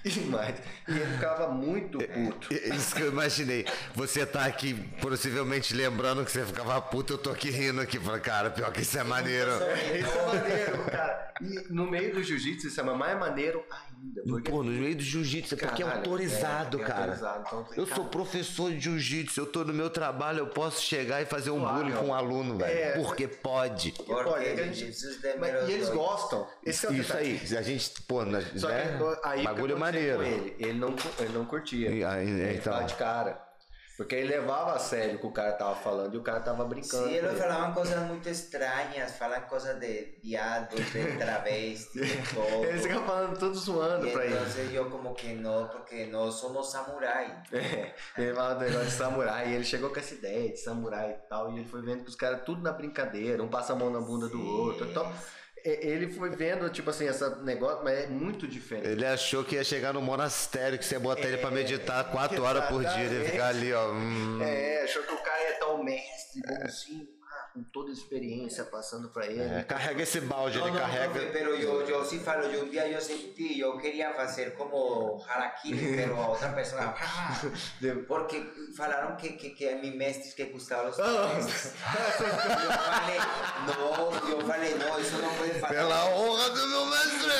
[0.05, 0.55] E mais.
[0.87, 2.53] E ele ficava muito puto.
[2.53, 3.65] É Isso que eu imaginei.
[3.95, 7.99] Você tá aqui possivelmente lembrando que você ficava puto, eu tô aqui rindo aqui.
[7.99, 9.51] Falei, cara, pior que isso é maneiro.
[9.51, 11.26] Isso é maneiro, cara.
[11.41, 14.23] E no meio do jiu-jitsu isso é mais maneiro ainda.
[14.27, 16.99] Porque, Pô, no meio do jiu-jitsu, é porque é autorizado, é, é cara.
[17.01, 20.81] autorizado, então, eu cara, sou professor de jiu-jitsu, eu tô no meu trabalho, eu posso
[20.81, 21.77] chegar e fazer um Claro.
[21.77, 22.71] bullying com um aluno, velho.
[22.79, 22.91] É.
[23.03, 23.91] Porque pode.
[23.91, 26.47] Porque olha, a el gente- jiu-jitsu de Mas- menos e eles gostam.
[26.65, 28.97] Esse é o Isso aí, a gente, pô, na- Só né?
[29.21, 30.23] que aí bagulho maneiro.
[30.23, 31.89] Ele, ele, não, ele não curtia.
[31.91, 32.73] E aí, ele então.
[32.73, 33.46] ficava de cara.
[33.97, 36.63] Porque ele levava a sério o que o cara tava falando e o cara tava
[36.65, 37.09] brincando.
[37.09, 37.39] Ellos ele.
[37.39, 42.63] falaban cosas muy extrañas, falan cosas de viados, de travesti, de todo.
[42.63, 44.35] Eles ficam falando tudo zoando pra ele.
[44.35, 47.43] entonces yo como que no, porque no somos samurái.
[47.51, 51.11] É, ele fala do negócio de samurai, e ele chegou com essa ideia de samurai
[51.11, 53.75] e tal, e ele foi vendo que os caras tudo na brincadeira, um passa a
[53.75, 54.87] mão na bunda do outro.
[54.87, 55.36] Então, e-
[55.67, 58.87] ele foi vendo, tipo assim, esse negócio, mas é muito diferente.
[58.87, 62.43] Ele achou que ia chegar no monastério, que você ia botar ele pra meditar quatro
[62.43, 63.91] horas por dia, ele ficar ali, ó.
[63.91, 64.41] hum.
[64.41, 67.07] É, achou que o cara ia estar o mestre, bonzinho,
[67.57, 69.41] com toda a experiência passando pra ele.
[69.41, 71.29] É, carrega esse balde, No, ele no, carrega.
[71.33, 75.93] pero yo, yo sí falo, yo un día yo sentí, yo quería hacer como harakiri,
[75.97, 76.93] pero a otra persona,
[78.07, 78.43] porque
[78.75, 81.73] falaron que, que, que mi mestre que gustaba los mestres.
[82.57, 83.19] Yo falei,
[83.67, 85.73] no, yo falei, no, eso no puede falar.
[85.75, 87.33] Pela honra do meu mestre!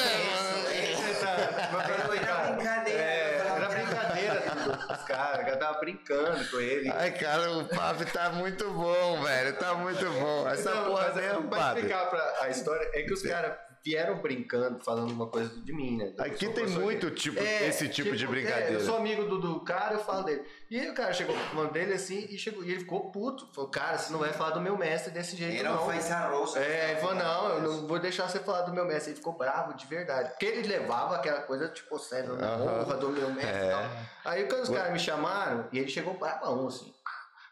[1.88, 6.46] Pero era brincadeira, É, eu falava era que era- dos caras, o cara tava brincando
[6.50, 6.90] com ele.
[6.96, 9.54] Ai, cara, o papo tá muito bom, velho.
[9.58, 10.48] Tá muito bom.
[10.48, 11.76] Essa Não, porra mas, mesmo, pra papo.
[11.80, 13.54] explicar pra a história, é que os caras
[13.88, 16.14] vieram brincando, falando uma coisa de mim, né?
[16.20, 18.74] Aqui tem muito tipo, É, esse tipo, de é, brincadeira.
[18.74, 20.44] eu sou amigo do, do cara, eu falo dele.
[20.70, 23.48] E aí o cara chegou falando dele assim, e, chegou, e ele ficou puto.
[23.54, 25.86] Falou, cara, você não vai falar do meu mestre desse jeito, Era não.
[25.86, 26.60] faixa rosa.
[26.60, 29.12] É, ele falou, não, eu não vou deixar você falar do meu mestre.
[29.12, 30.32] Ele ficou bravo de verdade.
[30.32, 32.82] Porque ele levava aquela coisa, tipo, sério, na Aham.
[32.82, 33.72] honra do meu mestre e É.
[33.72, 33.84] tal.
[34.26, 36.94] Aí quando os caras me chamaram, e ele chegou bravão, assim.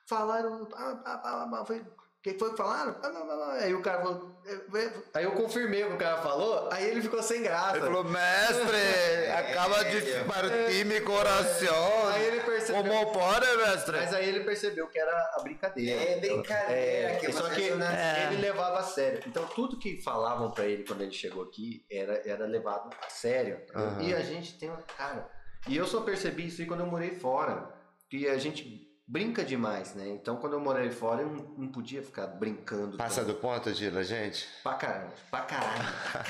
[0.06, 1.86] Falaram, ah, ah, ah, ah, foi, o
[2.34, 2.96] que foi que falaram?
[3.04, 3.52] Ah, não, não, não.
[3.52, 4.92] Aí o cara falou, é, é.
[5.14, 7.78] aí eu confirmei o que o cara falou, aí ele ficou sem graça.
[7.78, 12.08] Ele falou, mestre, acaba de partir meu coração.
[12.10, 12.84] Aí ele percebeu.
[12.84, 13.98] Como pode, mestre?
[13.98, 16.02] Mas aí ele percebeu que era a brincadeira.
[16.02, 16.72] É brincadeira,
[17.12, 18.28] É, que só que é uma- É.
[18.32, 19.22] ele levava a sério.
[19.28, 23.62] Então tudo que falavam pra ele quando ele chegou aqui era, era levado a sério.
[23.76, 24.02] Aham.
[24.02, 24.82] E a gente tem uma.
[24.98, 25.30] Cara.
[25.68, 27.72] E eu só percebi isso aí quando eu morei fora.
[28.10, 30.08] Que a gente brinca demais, né?
[30.10, 32.98] Então quando eu morei fora eu não, podia ficar brincando.
[32.98, 33.34] Passa tanto.
[33.34, 34.48] do ponto, Dila, gente?
[34.64, 35.84] Pra caralho, pra caralho.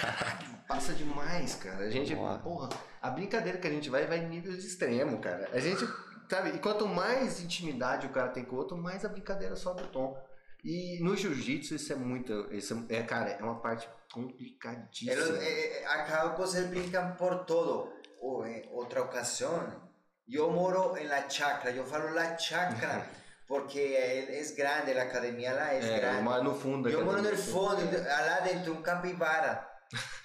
[0.67, 1.85] Passa demais, cara.
[1.85, 2.39] A gente, Boa.
[2.39, 2.69] porra,
[3.01, 5.49] a brincadeira que a gente vai, vai em níveis extremos, cara.
[5.53, 5.87] A gente,
[6.29, 9.83] sabe, e quanto mais intimidade o cara tem com o outro, mais a brincadeira sobe
[9.83, 10.17] o tom.
[10.63, 15.11] E no jiu-jitsu isso é muito, isso é, é, cara, é uma parte complicadíssima.
[15.11, 17.93] Ellos, eh, eh, acá vocês brincan por todo.
[18.19, 19.84] O, en otra ocasión,
[20.27, 23.05] yo moro en la chacra, yo falo la chacra
[23.47, 26.23] porque eh, es grande, la academia lá es é, grande.
[26.23, 29.74] mas no fundo Yo aqui moro no fundo, lá dentro um capibara.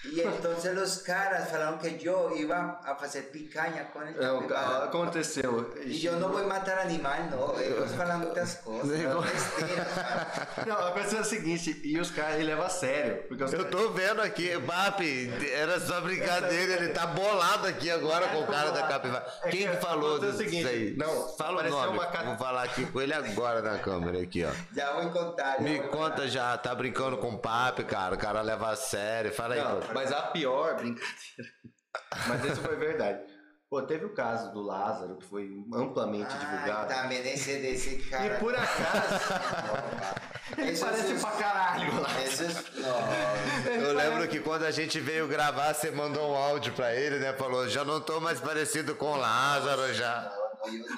[0.02, 4.84] Y entonces los caras falaron que yo iba a hacer picaña con el Não, capibara.
[4.84, 5.74] aconteceu.
[5.86, 7.28] Yo no voy a matar animal,
[8.18, 8.98] muchas cosas.
[8.98, 10.48] Igual- besteira, cara.
[10.66, 13.22] Não, aconteceu o seguinte, e os caras, ele leva a sério.
[13.28, 18.28] Porque os Eu tô vendo aqui, Papi, era só brincadeira, ele tá bolado aqui agora
[18.28, 19.26] com o cara da capivara.
[19.44, 20.94] É Quem que falou o disso seguinte, aí?
[20.96, 24.50] não, fala o nome, ca- vou falar aqui com ele agora na câmera aqui, ó.
[24.94, 25.56] Voy a contar.
[25.56, 26.26] ya Me voy a conta contar.
[26.28, 29.60] já, tá brincando com o Papi, cara, o cara leva a sério, fala aí.
[29.62, 29.92] Não, pô.
[29.94, 31.50] mas a pior brincadeira.
[32.28, 33.20] Mas isso foi verdade.
[33.68, 36.88] Pô, teve o caso do Lázaro, que foi amplamente divulgado.
[36.88, 38.36] también ese de esse E cara.
[38.38, 39.14] por acaso,
[40.58, 41.92] ele parece pra caralho.
[41.92, 43.70] No.
[43.86, 47.32] Eu lembro que quando a gente veio gravar, você mandou um áudio pra ele, né?
[47.32, 50.32] Falou, já não tô mais parecido com o Lázaro, já.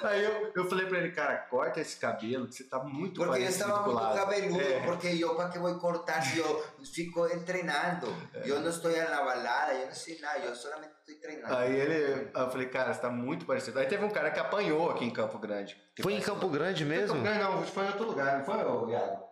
[0.03, 3.39] Aí eu, eu falei pra ele, cara, corta esse cabelo, que você tá muito Porque
[3.39, 4.25] yo parecido estaba com o muy Lázaro.
[4.25, 4.79] cabeludo, É.
[4.85, 8.07] porque yo para qué voy a cortar si yo fico entrenando.
[8.45, 11.55] Yo no estoy en la balada, yo no sé nada, yo solamente estoy entrenando.
[11.55, 13.79] Aí ele, eu falei, cara, você tá muito parecido.
[13.79, 15.75] Aí teve um cara que apanhou aqui em Campo Grande.
[15.95, 17.13] Que Foi em Campo Grande Foi em mesmo?
[17.15, 18.55] Campo Grande, não, foi em outro lugar, não foi,
[18.91, 19.23] Iago?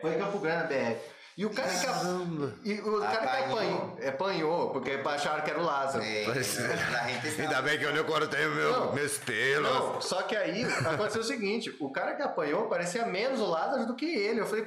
[0.00, 1.15] Foi em Campo Grande, BR.
[1.36, 2.54] E o cara que, Caramba.
[2.64, 3.58] e o cara que Apanhou.
[3.58, 6.02] apanhou, apanhou, porque acharam que era o Lázaro.
[6.02, 7.42] La gente está...
[7.42, 8.92] Ainda bem que eu não cortei o meu, Não.
[8.94, 9.68] meus pelos.
[9.70, 13.86] Não, só que aí aconteceu o seguinte: o cara que apanhou parecia menos o Lázaro
[13.86, 14.40] do que ele.
[14.40, 14.64] Eu falei,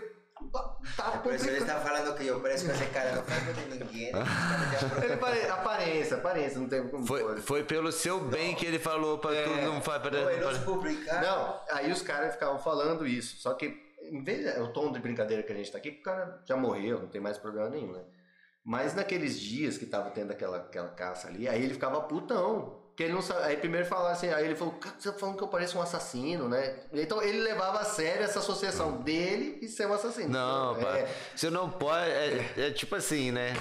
[0.96, 1.80] tá Por eso le complicado.
[1.80, 4.12] están falando que yo parezco ese cara, no parezco de ninguém.
[5.04, 5.46] Ele pare...
[5.50, 7.04] Aparência, aparência, não tem como.
[7.06, 9.44] Foi, foi pelo seu bem que ele falou pra É.
[9.44, 10.20] tu não faz para.
[10.38, 11.22] Não.
[11.22, 13.38] Não, aí os caras ficavam falando isso.
[13.42, 16.02] Só que, em vez de, o tom de brincadeira que a gente tá aqui, o
[16.02, 18.04] cara já morreu, não tem mais problema nenhum, né?
[18.64, 22.78] Mas naqueles dias que tava tendo aquela, aquela caça ali, aí ele ficava putão.
[22.96, 25.38] Que ele não sabe, aí primeiro falava assim, aí ele falou, cara, você tá falando
[25.38, 26.84] que eu pareço um assassino, né?
[26.92, 30.28] Então ele levava a sério essa associação dele e ser um assassino.
[30.30, 30.98] Não, Então, pá.
[30.98, 32.12] é, Você não pode.
[32.12, 33.54] É, é tipo assim, né?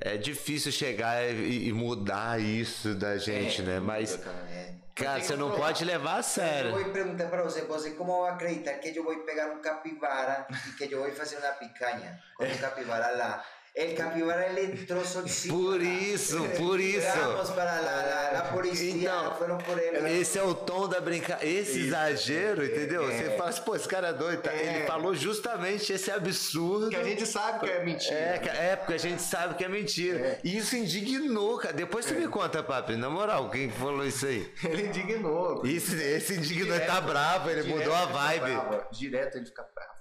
[0.00, 3.80] É difícil chegar e, e mudar isso da gente, né?
[3.80, 4.36] Mas, cara.
[4.50, 4.74] É.
[4.94, 6.70] cara, que você não pode levar a Eu sério.
[6.70, 10.72] vou perguntar para você, você como vai acreditar que eu vou pegar um capivara e
[10.72, 13.44] que eu vou fazer uma picanha com um capivara lá?
[13.80, 15.54] El capibara ele entrou solícito.
[15.54, 17.06] Por isso, por isso.
[17.16, 20.18] Vamos para la policía, Então, foram por ele.
[20.20, 21.60] Esse é o tom da brincadeira.
[21.60, 23.04] Esse exagero, entendeu?
[23.06, 24.42] Você fala assim, pô, esse cara é doido.
[24.42, 24.52] tá?
[24.52, 26.90] Ele falou justamente esse absurdo.
[26.90, 28.16] Que a gente sabe que é mentira.
[28.18, 30.40] É, é, porque a gente sabe que é mentira.
[30.42, 31.72] E isso indignou, cara.
[31.74, 32.96] Depois você me conta, papi.
[32.96, 34.52] Na moral, quem falou isso aí?
[34.64, 35.64] Ele indignou.
[35.64, 38.54] Isso, esse indignou, ele tá Direto- bravo, ele direto mudou a ele vibe.
[38.56, 38.84] bravo.
[38.90, 39.97] Direto ele fica bravo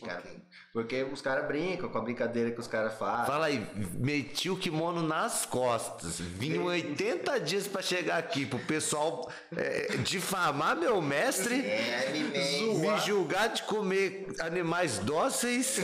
[0.00, 0.20] cara.
[0.22, 0.38] porque-
[0.72, 3.26] Porque os caras brincam com a brincadeira que os caras fazem.
[3.26, 3.66] Fala aí,
[3.98, 6.20] meti o kimono nas costas.
[6.20, 12.98] Vim 80 dias pra chegar aqui pro pessoal é, difamar meu mestre, É, me me
[13.00, 15.78] julgar de comer animais dóceis.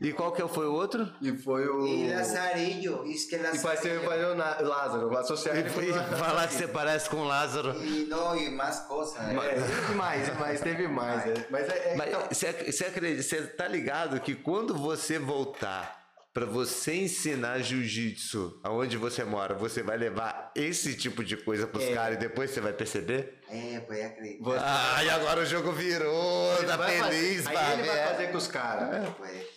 [0.00, 1.08] E qual que foi o outro?
[1.20, 1.86] E foi o.
[1.86, 4.04] E Lazarillo, isso que E ser Lazarillo.
[4.06, 7.74] vai ser o Lázaro, associar ele E falar que você parece com o Lázaro.
[7.82, 9.14] E não, e mais coisas.
[9.14, 9.36] né?
[9.36, 11.26] É, teve mais, mas teve mais.
[11.26, 11.46] é.
[11.50, 11.92] Mas é.
[11.92, 16.03] é Mas então, você, você acredita, você tá ligado que quando você voltar
[16.34, 21.84] pra você ensinar jiu-jitsu aonde você mora, você vai levar esse tipo de coisa pros
[21.84, 21.94] É.
[21.94, 23.38] caras e depois você vai perceber?
[23.48, 24.42] É, pode acreditar.
[24.44, 27.98] você- Ah, e agora o jogo virou, ele tá vai feliz, fazer, Aí ele vai
[28.00, 28.06] é.
[28.08, 28.94] fazer com os caras.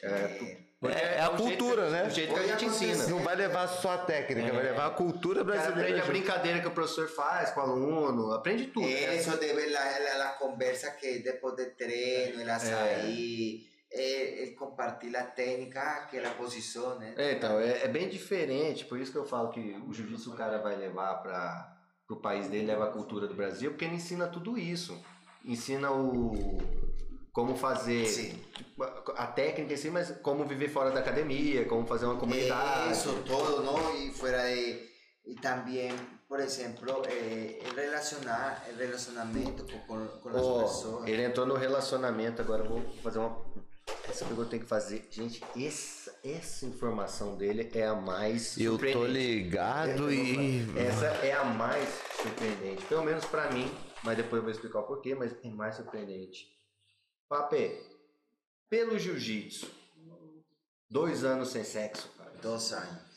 [0.04, 0.58] É.
[0.80, 2.04] Porque É- é a jeito cultura, que- né?
[2.06, 3.08] O jeito que a gente ensina.
[3.08, 6.04] Não vai levar só a técnica, vai levar a cultura O cara aprende brasileira.
[6.04, 8.86] a brincadeira que o professor faz com o aluno, aprende tudo.
[8.86, 14.44] É, Eso de ver la, la, la conversa que depois de treino, el açaí, é,
[14.44, 17.14] el compartir la técnica, ah, que la posição, né?
[17.18, 20.36] É, então, é, é bem diferente, por isso que eu falo que o jiu-jitsu o
[20.36, 21.78] cara vai levar para
[22.10, 25.02] o país dele, leva a cultura do Brasil, porque ele ensina tudo isso.
[25.44, 26.58] Ensina o
[27.38, 28.44] como fazer Sim.
[28.52, 28.84] tipo,
[29.16, 32.92] a, técnica em si, mas como viver fora da academia, como fazer uma comunidade.
[32.92, 33.96] Eso todo, ¿no?
[33.96, 34.90] Y fuera de.
[35.24, 35.94] Y también,
[36.28, 41.08] por ejemplo, eh, el relacionar, el relacionamiento con, con, con las Ó, pessoas.
[41.08, 43.38] ele entrou no relacionamento, agora vou fazer uma.
[44.10, 45.08] Essa pergunta eu tenho que fazer.
[45.12, 48.58] Gente, essa, essa informação dele é a mais.
[48.58, 50.66] Eu tô ligado e.
[50.78, 51.88] Essa é a mais
[52.22, 53.70] surpreendente, pelo menos pra mim,
[54.04, 56.48] mas depois eu vou explicar o porquê, mas é mais surpreendente.
[57.30, 57.84] Papê,
[58.70, 59.70] pelo jiu-jitsu,
[60.90, 62.32] dois anos sem sexo, cara.
[62.42, 63.08] Dos anos.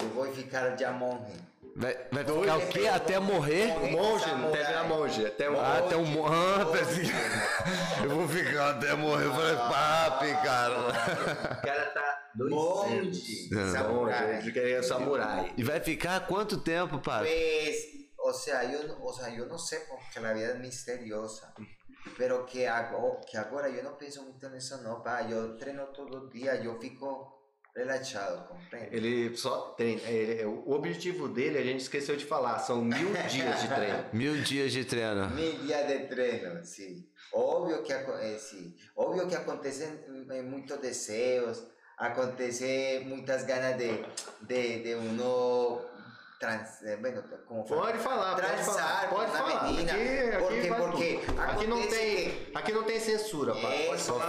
[0.00, 1.49] Eu vou ficar já monge.
[1.76, 2.86] Vai, vai ficar o quê?
[2.88, 3.66] Até morrer?
[3.90, 6.66] Monge, até virar monge, até um Ah, até um mo- ah,
[8.04, 9.26] Eu vou ficar até morrer.
[9.26, 10.88] Eu falei, papi, cara.
[10.88, 13.48] O cara tá dois Monge.
[13.50, 13.72] Não.
[13.72, 14.34] Samurai.
[14.36, 15.52] Monge, ele é samurai.
[15.56, 17.26] E vai ficar quanto tempo, papi?
[17.28, 17.76] Pues,
[18.18, 21.54] o sea, yo, o sea, yo no sé porque la vida es misteriosa.
[22.16, 25.22] Pero que, hago, que ahora yo no pienso mucho en eso, no, pa.
[25.28, 27.39] Yo entreno todos los días, yo fico
[27.74, 28.88] relajado, comprende?
[28.96, 30.02] Ele só treina.
[30.02, 34.04] ele- o objetivo dele, a gente esqueceu de falar, são mil dias de treino.
[34.12, 35.30] Mil dias de treino.
[35.30, 37.08] Mil días de treino, sí.
[37.32, 38.76] Obvio que, eh, sí.
[38.94, 41.64] Obvio que acontecen eh, muchos deseos,
[41.96, 44.04] acontece muchas ganas de,
[44.40, 45.80] de, de uno
[46.40, 46.98] trans, eh,
[47.46, 49.64] como Pode falar, pode Transar falar, pode falar.
[49.64, 49.92] menina.
[49.92, 53.52] Aqui, aqui, Porque- porque aqui não tem, aqui não tem censura.
[53.52, 54.26] Pode falar.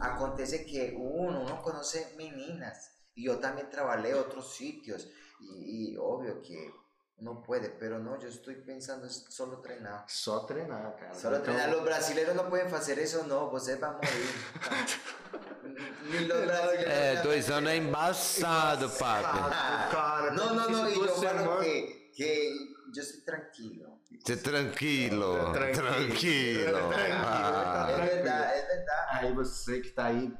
[0.00, 5.06] Acontece que uno no conoce meninas y yo también trabajé en otros sitios
[5.40, 6.70] y, y obvio que
[7.20, 10.04] uno puede, pero no, yo estoy pensando solo treinar.
[10.08, 11.14] Só treinar, cara.
[11.14, 11.70] Solo Então, treinar.
[11.70, 13.96] Los brasileños no pueden hacer eso, no, você vai
[16.46, 16.84] brasileños.
[16.86, 19.38] É, dois anos é embaçado, papi.
[19.38, 22.54] Ah, cara, No, no, no, y difícil yo duas falo que, que
[22.94, 23.98] yo estoy tranquilo.
[24.24, 25.82] Você tranquilo, Tranquilo.
[25.82, 26.90] tranquilo.
[27.24, 27.88] Ah.
[27.90, 29.06] Es verdad, es verdad.
[29.10, 30.32] Aí você que tá aí,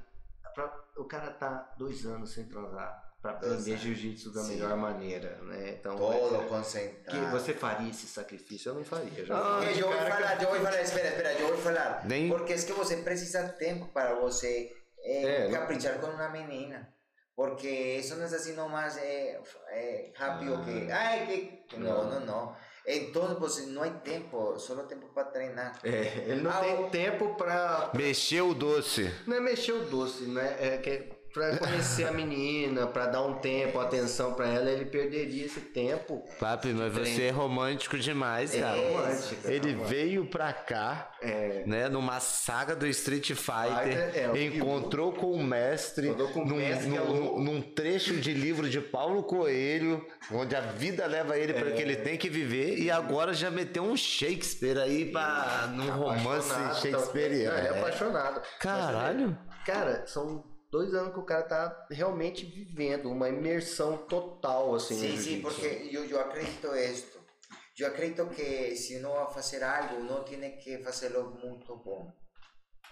[0.97, 4.55] o cara tá dois anos sem transar pra Dois aprender jiu-jitsu da Sim.
[4.55, 5.71] melhor maneira, né?
[5.79, 7.31] Então, Todo é, que concentrado.
[7.31, 8.71] você faria esse sacrifício?
[8.71, 9.25] Eu não faria.
[9.25, 11.49] Já Ah, Porque fui eu vou cara que- falar, eu vou falar, espera, espera, eu
[11.49, 12.07] vou falar.
[12.07, 14.71] Nem- Porque es que você precisa tempo para você
[15.05, 16.93] É, não- caprichar com uma menina.
[17.35, 19.41] Porque isso não é assim nomás eh,
[19.71, 20.91] eh, rápido que.
[20.91, 21.39] Ai, que.
[21.69, 22.57] que Não, não, não.
[22.85, 25.79] Então você não há tempo, só tempo para treinar.
[25.85, 27.91] É, ele não Ah, tem o- tempo pra.
[27.95, 29.09] Mexeu o doce.
[29.27, 30.57] Não é mexer o doce, né?
[30.59, 34.85] É que é pra conhecer a menina, pra dar um tempo, atenção pra ela, ele
[34.87, 36.25] perderia esse tempo.
[36.41, 38.77] Papi, mas você é romântico demais, cara.
[38.77, 39.85] romântico, Ele romântico.
[39.85, 41.63] veio pra cá, É.
[41.67, 47.01] né, numa saga do Street Fighter, é, encontrou com o mestre, com num, mestre, é
[47.01, 51.75] num- num trecho de livro de Paulo Coelho, onde a vida leva ele para o
[51.75, 56.81] que ele tem que viver, e agora já meteu um Shakespeare aí pra, num romance
[56.81, 57.57] shakespeariano.
[57.57, 57.79] tá- É, É.
[57.79, 58.43] apaixonado.
[58.61, 59.39] Caralho.
[59.49, 64.95] Mas, cara, são dois anos que o cara tá realmente vivendo uma imersão total, assim.
[64.95, 67.19] Sim, sim, porque eu, eu acredito esto.
[67.79, 72.13] Eu acredito que se vai fazer algo, uno tiene que fazerlo muito bom.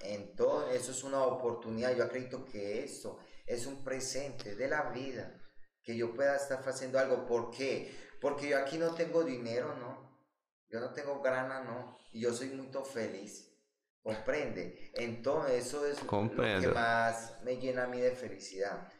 [0.03, 1.99] Então, isso é uma oportunidade.
[1.99, 3.19] Eu acredito que isso
[3.49, 5.41] é um presente de la vida.
[5.83, 7.27] Que eu pueda estar fazendo algo.
[7.27, 7.91] ¿Por quê?
[8.21, 10.07] Porque eu aqui não tenho dinheiro, não.
[10.71, 11.97] Eu não tenho grana, não.
[12.13, 13.56] E eu sou muito feliz.
[14.07, 14.91] Comprende?
[14.97, 16.61] Então, isso é o Comprendo.
[16.61, 18.95] que mais me llena a mim de felicidade.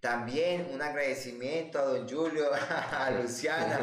[0.00, 3.78] También un agradecimiento a don Julio, a Luciana,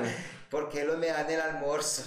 [0.50, 2.04] porque ellos me dan el almuerzo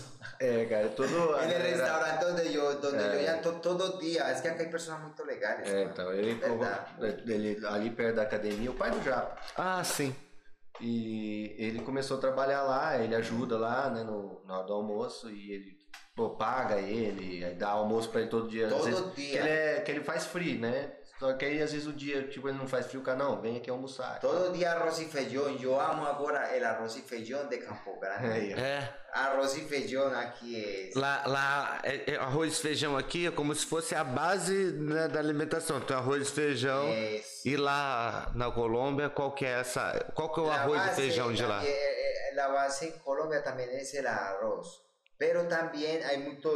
[0.69, 1.39] cara, todo.
[1.43, 3.13] en el restaurante donde yo, donde Eh.
[3.15, 4.37] yo llanto todos los días.
[4.37, 5.69] Es que acá hay personas muy legales.
[5.69, 7.33] É, então, ele, Verdade.
[7.33, 9.37] ele ali perto da academia, o pai do Japa.
[9.57, 10.15] Ah, sim.
[10.81, 15.53] E ele começou a trabalhar lá, ele ajuda lá, né, no, hora do almoço, e
[15.53, 15.78] ele
[16.19, 18.69] pô, paga ele, aí dá almoço pra ele todo dia.
[18.69, 19.31] Todo vezes, dia.
[19.31, 20.93] Que ele, é, que ele faz free, né?
[21.21, 23.41] Só que aí às vezes o dia, tipo, ele não faz frio, o cara, não,
[23.41, 24.21] vem aqui almoçar.
[24.21, 25.59] Todo día arroz y feijón.
[25.59, 28.55] Yo amo ahora el arroz y feijón de Campo Grande.
[28.55, 28.61] Ó.
[28.61, 28.95] É.
[29.13, 30.95] Arroz y feijón aquí es.
[30.95, 35.09] Lá, lá é- é arroz e feijão aqui é como se fosse a base né,
[35.09, 35.79] da alimentação.
[35.79, 36.85] Então, arroz e feijão.
[37.45, 40.13] E lá na Colômbia, qual que é essa.
[40.15, 41.59] Qual que é o la arroz e feijão de lá?
[41.59, 44.88] también, eh, eh, La base en Colombia también es el arroz.
[45.19, 46.51] Pero también hay mucho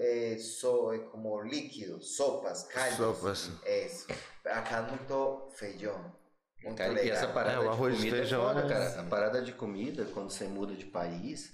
[0.00, 3.18] eh, so- eh, como líquido, sopas, caldos.
[3.18, 3.50] Sopas.
[3.66, 4.06] Eso.
[4.44, 6.16] Acá mucho feijón.
[6.62, 9.00] Muito Cara, e essa parada É, o arroz de e comida feijão, é foda, cara.
[9.00, 11.52] A parada de comida, quando você muda de país,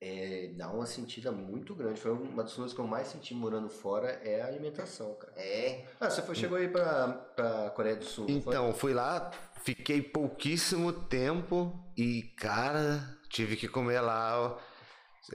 [0.00, 2.00] é, dá uma sentida muito grande.
[2.00, 5.32] Foi uma das coisas que eu mais senti morando fora é a alimentação, cara.
[5.36, 8.26] É, Ah, você foi, chegou aí pra, pra Coreia do Sul.
[8.28, 9.32] Então, fui lá,
[9.62, 14.56] fiquei pouquíssimo tempo e, cara, tive que comer lá.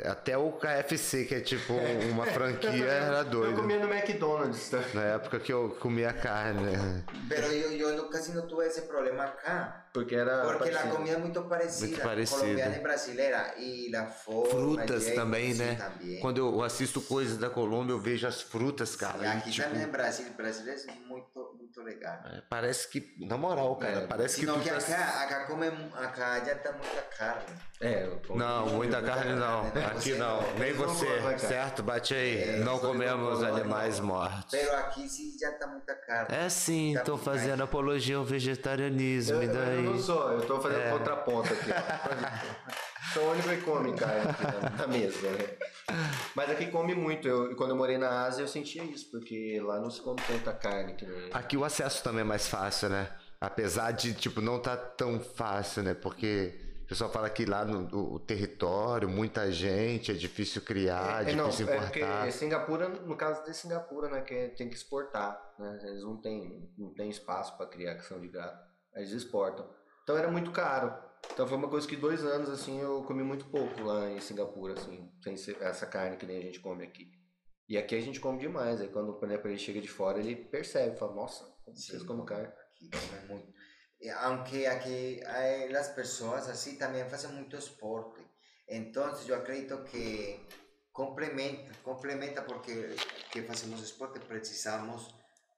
[0.03, 1.73] Até o KFC, que é tipo
[2.11, 3.61] uma franquia, era Eu doido.
[3.61, 4.79] comia no McDonald's, tá?
[4.93, 7.03] Na época que eu comia carne.
[7.29, 9.85] pero yo, yo no- casi no tuve ese problema acá.
[9.93, 10.41] Porque era.
[10.41, 10.95] Porque la parecido.
[10.95, 12.39] comida es muy parecida, Muito parecida.
[12.39, 13.53] colombiana y brasilera.
[13.59, 14.49] Y la forma.
[14.49, 15.75] Frutas também, né?
[15.75, 16.19] también.
[16.19, 19.31] Quando eu assisto coisas da Colômbia, eu vejo as frutas, cara.
[19.33, 21.21] aquí e, tipo, también en Brasil, Brasil es muy,
[21.75, 22.19] muy legal.
[22.25, 24.77] é, parece que, na moral, cara, É, parece que tu que tá...
[24.77, 27.55] acá, acá comen, acá ya está mucha carne.
[27.81, 29.63] É, eu como- Não, muita carne não.
[29.63, 29.85] carne, né?
[29.87, 30.41] Aqui Você não.
[30.41, 30.53] não.
[30.59, 31.83] Nem não você, certo?
[31.83, 32.41] Bate aí.
[32.41, 34.05] É, não não comemos comem, animais não.
[34.07, 34.51] mortos.
[34.51, 36.35] Pero aquí sí ya está mucha carne.
[36.35, 39.81] É sim, Tá tô fazendo mas- apologia ao vegetarianismo, Eu, e eu daí?
[39.83, 40.89] não sou, eu tô fazendo É.
[40.91, 41.71] contraponto aqui.
[43.09, 43.13] ó.
[43.13, 45.29] Sou o único que come carne aqui na, mesa.
[45.29, 45.57] né?
[46.35, 47.27] Mas aqui come muito.
[47.27, 50.53] Eu, quando eu morei na Ásia, eu sentia isso, porque lá não se come tanta
[50.53, 51.29] carne que nem.
[51.33, 53.09] Aqui o acesso também é mais fácil, né?
[53.39, 55.93] Apesar de, tipo, não tá tão fácil, né?
[55.93, 61.49] Porque o pessoal fala que lá no território, muita gente, é difícil criar, É, não,
[61.49, 62.19] difícil é importar.
[62.21, 65.79] porque Singapura, no caso de Singapura, né, que tem que exportar, né?
[65.83, 68.57] Eles não têm não tem espaço para criação de gado.
[68.95, 69.65] Eles exportam.
[70.03, 70.93] Então era muito caro.
[71.33, 74.73] Então foi uma coisa que dois anos, assim, eu comi muito pouco lá em Singapura,
[74.73, 77.11] assim, sem essa carne que nem a gente come aqui.
[77.67, 78.81] E aqui a gente come demais.
[78.81, 82.25] Aí quando exemplo, ele chega de fora, ele percebe, fala, nossa, como vocês Sí, comem
[82.25, 82.47] carne.
[82.47, 83.53] Aquí comen muy-
[84.01, 88.21] Eh, Aunque aquí hay las personas así también hacen mucho esporte.
[88.67, 90.45] Entonces yo acredito que
[90.91, 92.95] complementa, complementa porque
[93.31, 95.07] que hacemos esporte precisamos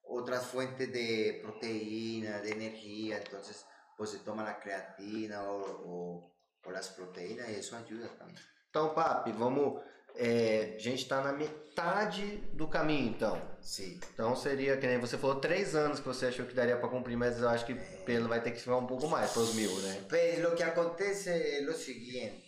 [0.03, 3.17] otras fuentes de proteína, de energía.
[3.17, 3.65] Entonces
[4.03, 6.35] se toma la creatina o, o-
[6.65, 8.39] o las proteínas y eso ayuda también.
[8.69, 9.81] Então, Papi, vamos.
[10.17, 13.35] é, a gente tá na metade do caminho, então.
[13.61, 13.99] Sí.
[14.13, 17.17] Então seria, que nem você falou, três anos que você achou que daria pra cumprir,
[17.17, 17.75] mas eu acho que
[18.05, 20.05] pelo vai ter que ficar um pouco mais, pros mil, né?
[20.09, 22.43] Pues lo que acontece es lo siguiente.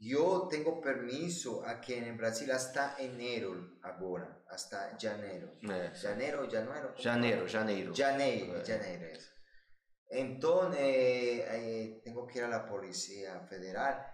[0.00, 5.48] Yo tengo permiso aquí en Brasil hasta enero ahora, hasta janeiro.
[5.62, 6.88] É, Janeiro, janeiro.
[6.94, 7.02] ¿cómo?
[7.02, 7.94] janeiro, janeiro.
[7.94, 8.64] Janeiro, É.
[8.64, 9.18] janeiro.
[10.08, 14.06] Entonces, eh, tengo que ir a la Policía Federal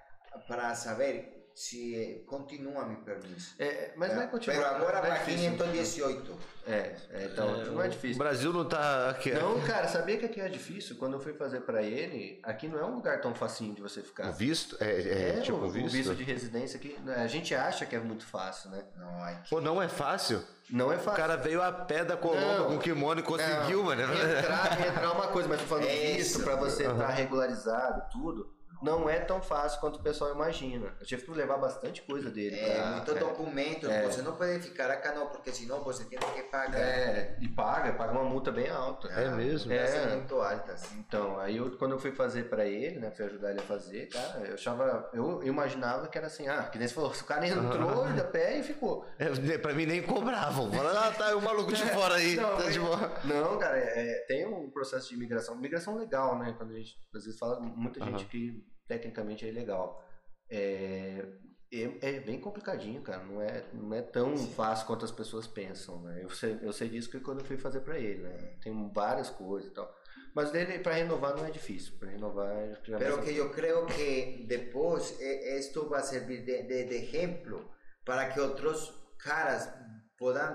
[0.48, 3.54] para saber si eh, continúa mi permiso.
[3.58, 4.74] É, mas vai continuar.
[4.74, 5.50] Pero não é para difícil.
[5.50, 6.36] 518.
[6.66, 6.72] É,
[7.10, 8.18] é, então É, não é o difícil.
[8.18, 9.30] Brasil não tá aqui.
[9.32, 10.96] Não, cara, sabia que aqui é difícil?
[10.96, 14.00] Quando eu fui fazer pra ele, aqui não é um lugar tão facinho de você
[14.00, 14.30] O ficar.
[14.30, 14.76] visto?
[14.80, 15.90] É, é, tipo o, o visto?
[15.90, 18.84] visto de residência aqui, a gente acha que é muito fácil, né?
[18.96, 19.50] No hay que.
[19.50, 20.42] Pô, não é fácil.
[20.68, 21.20] Não é O fácil.
[21.20, 22.66] cara veio a pé da Colômbia Não.
[22.68, 24.02] com kimono e conseguiu, Não, mano.
[24.02, 26.42] Entrar, entrar é uma coisa, mas tô falando É visto isso.
[26.44, 27.12] pra você estar Aham.
[27.12, 30.94] regularizado, tudo, não é tão fácil quanto o pessoal imagina.
[31.00, 32.56] Eu tive que levar bastante coisa dele.
[32.58, 33.18] Eh, pra- muchos é.
[33.18, 34.02] documentos, Eh.
[34.02, 36.78] você no puede ficar acá no, porque si no, você tiene que pagar.
[36.80, 39.08] É, e paga, paga uma multa bem alta.
[39.08, 39.72] É mesmo?
[39.72, 40.10] É.
[40.12, 40.98] É muito alta, assim.
[40.98, 44.06] Então, aí eu, quando eu fui fazer pra ele, né, fui ajudar ele a fazer,
[44.08, 47.26] cara, eu achava, eu imaginava que era assim, ah, que nem você falou, se o
[47.26, 49.04] cara entrou de pé e ficou.
[49.18, 50.70] É, pra mim nem cobravam.
[50.72, 52.36] Falaram, ah, tá o maluco de fora aí.
[52.36, 53.12] Não, tá de boa.
[53.24, 57.24] Não, cara, é, tem um processo de imigração, migração legal, né, quando a gente, às
[57.24, 59.88] vezes fala, muita gente que tecnicamente é ilegal.
[60.50, 61.24] É,
[61.72, 61.82] é,
[62.16, 66.24] é bem complicadinho, cara, não é, não é tão fácil quanto as pessoas pensam, né,
[66.24, 69.30] eu sei, eu sei disso que quando eu fui fazer pra ele, né, tem várias
[69.30, 69.88] coisas e tal.
[70.34, 73.86] Mas dele, pra renovar não é difícil, pra renovar já vai Pero que yo creo
[73.86, 77.70] que después eh, esto va a servir de, de- de ejemplo
[78.04, 79.72] para que otros caras
[80.18, 80.52] puedan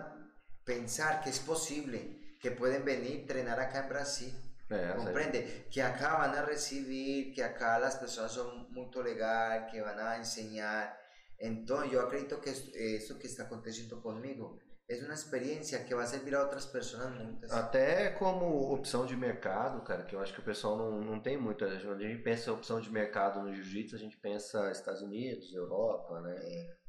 [0.66, 2.00] pensar que es posible,
[2.42, 4.34] que pueden venir a entrenar acá en Brasil.
[4.70, 5.68] É, Comprende?
[5.70, 10.18] Que acá van a recibir, que acá las personas son muy legales, que van a
[10.18, 10.98] enseñar.
[11.38, 14.58] Entonces yo acredito que esto que está aconteciendo conmigo
[14.88, 17.52] es una experiencia que va a servir a otras personas muchas.
[17.52, 21.38] Até como opção de mercado, cara, que eu acho que o pessoal não, não tem
[21.38, 21.66] muita.
[21.82, 26.22] Quando a gente pensa opção de mercado no jiu-jitsu, a gente pensa Estados Unidos, Europa,
[26.22, 26.36] né?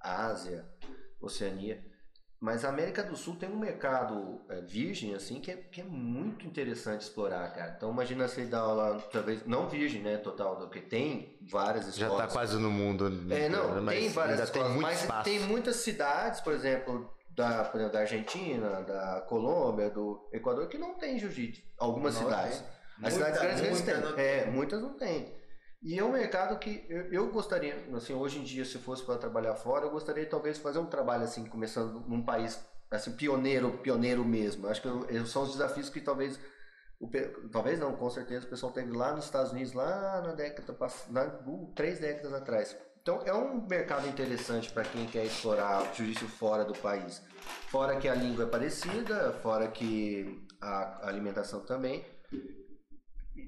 [0.01, 0.67] Ásia,
[1.21, 1.83] Oceania.
[2.39, 5.85] Mas a América do Sul tem um mercado é, virgem, assim, que é, que é
[5.85, 7.75] muito interessante explorar, cara.
[7.77, 12.27] Então imagina você dar aula, talvez, não virgem, né, total, porque tem várias Já escolas.
[12.27, 13.07] tá quase no mundo.
[13.33, 15.25] É, não, mas tem várias tem escolas, muito mas espaço.
[15.25, 20.77] tem muitas cidades, por exemplo, da, por exemplo, da Argentina, da Colômbia, do Equador, que
[20.79, 21.63] não tem jiu-jitsu.
[21.79, 22.59] Algumas Não cidades.
[22.59, 22.67] tem.
[23.03, 24.01] As cidades Muita- grandes eles muita têm.
[24.11, 24.53] não É, tem.
[24.53, 25.36] muitas não têm.
[25.87, 29.17] E é um mercado que eu, eu gostaria, assim, hoje em dia, se fosse para
[29.19, 32.61] trabalhar fora, eu gostaria talvez fazer um trabalho assim, começando num país
[32.91, 34.67] assim, pioneiro, pioneiro mesmo.
[34.67, 36.41] Acho que eu- são os desafios que talvez
[36.99, 37.09] o
[37.53, 41.45] talvez não, com certeza o pessoal teve lá nos Estados Unidos, lá na década passada,
[41.77, 42.77] três décadas atrás.
[43.01, 47.23] Então é um mercado interessante para quem quer explorar o jiu-jitsu fora do país.
[47.69, 52.05] Fora que a língua é parecida, fora que a alimentação também.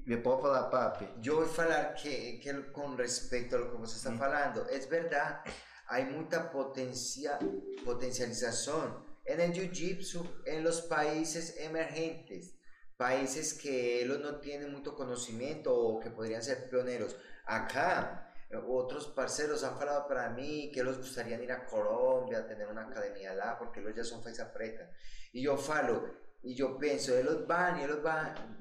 [0.05, 1.07] Me pode falar, papi?
[1.19, 4.87] Yo voy a hablar que, que con respecto a lo que vos está hablando, es
[4.89, 5.41] verdad,
[5.87, 7.39] hay mucha potencia,
[7.83, 12.55] potencialización en el jiu-jitsu en los países emergentes,
[12.97, 17.15] países que ellos no tienen mucho conocimiento o que podrían ser pioneros.
[17.45, 18.31] Acá,
[18.67, 23.31] otros parceros han hablado para mí que les gustaría ir a Colombia, tener una academia
[23.31, 24.89] allá, porque ellos ya son faixa preta.
[25.31, 26.03] Y yo falo,
[26.41, 28.58] y yo pienso, ellos van y ellos van,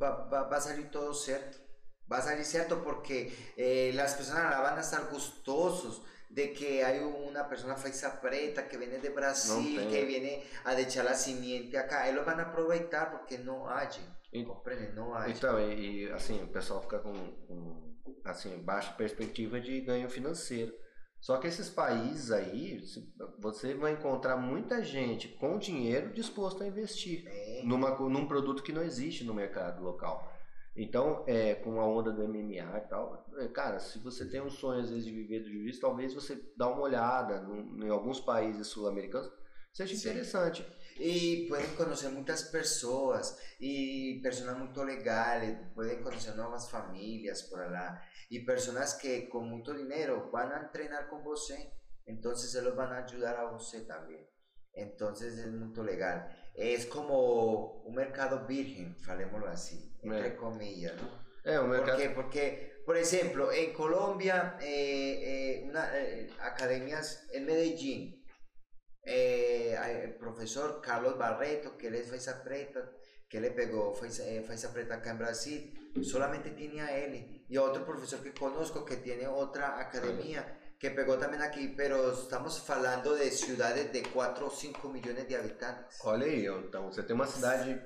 [0.00, 1.58] va, va, va a salir todo cierto.
[2.10, 6.84] Va a salir cierto porque eh, las personas la van a estar gustosos de que
[6.84, 11.14] hay una persona faixa preta que viene de Brasil, No, que viene a echar la
[11.14, 12.08] simiente acá.
[12.08, 13.88] Ellos van a aprovechar porque no hay.
[14.32, 14.92] E- Comprende?
[14.92, 15.32] No hay.
[15.32, 17.12] Então, e, e, assim, o pessoal fica com,
[17.46, 20.72] com, assim, baixa perspectiva de ganho financeiro.
[21.20, 22.80] Só que esses países aí,
[23.38, 28.72] você vai encontrar muita gente com dinheiro disposto a investir Eh, numa, num produto que
[28.72, 30.32] não existe no mercado local.
[30.76, 34.48] Então, é, com a onda do MMA e tal, é, cara, se você tem um
[34.48, 38.20] sonho às vezes de viver do jiu-jitsu, talvez você dá uma olhada num- em alguns
[38.20, 39.28] países sul-americanos,
[39.72, 40.08] seja Sim.
[40.10, 40.64] interessante.
[40.98, 48.02] Y pueden conocer muchas personas y personas muy legales, pueden conocer nuevas familias por allá
[48.28, 51.52] y personas que con mucho dinero van a entrenar con vos,
[52.04, 54.26] entonces se los van a ayudar a vos también.
[54.72, 56.28] Entonces es muy legal.
[56.54, 61.28] Es como un mercado virgen, falémoslo así, entre comillas, ¿no?
[61.48, 61.98] O ¿Por mercado.
[61.98, 62.10] qué?
[62.10, 68.17] Porque, por ejemplo, en Colombia, eh, eh, una, eh, academias en Medellín,
[69.08, 72.90] eh, el profesor Carlos Barreto, que él es Faiza Preta,
[73.28, 77.44] que le pegó Faiza, eh, Faiza Preta acá en Brasil, solamente tiene a él.
[77.48, 80.44] Y a otro profesor que conozco que tiene otra academia
[80.78, 85.36] que pegó también aquí, pero estamos hablando de ciudades de 4 o 5 millones de
[85.36, 85.98] habitantes.
[86.04, 87.82] Olha aí, então você tem uma cidade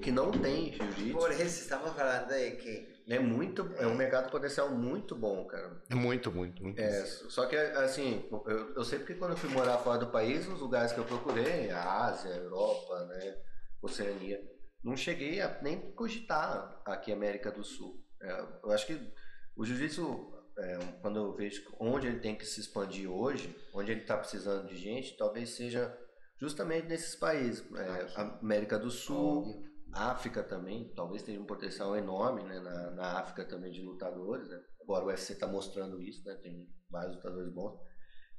[0.00, 1.18] que não tem jiu-jitsu.
[1.18, 5.82] Por eso estamos hablando de que É muito, é um mercado potencial muito bom, cara.
[5.90, 6.80] Muito, muito, muito.
[6.80, 10.46] É, só que assim, eu, eu sei porque quando eu fui morar fora do país,
[10.46, 13.36] os lugares que eu procurei, a Ásia, a Europa, né,
[13.82, 14.40] Oceania,
[14.82, 18.02] não cheguei a nem cogitar aqui América do Sul.
[18.20, 19.12] É, eu acho que
[19.56, 24.02] o jiu-jitsu, é, quando eu vejo onde ele tem que se expandir hoje, onde ele
[24.02, 25.96] está precisando de gente, talvez seja
[26.38, 32.60] justamente nesses países, é, América do Sul, África também, talvez tenha um potencial enorme né,
[32.60, 34.48] na, na África também de lutadores.
[34.48, 34.60] Né?
[34.82, 36.34] Agora o UFC está mostrando isso, né?
[36.42, 37.78] tem vários lutadores bons.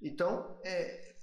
[0.02, 1.14] Então, é,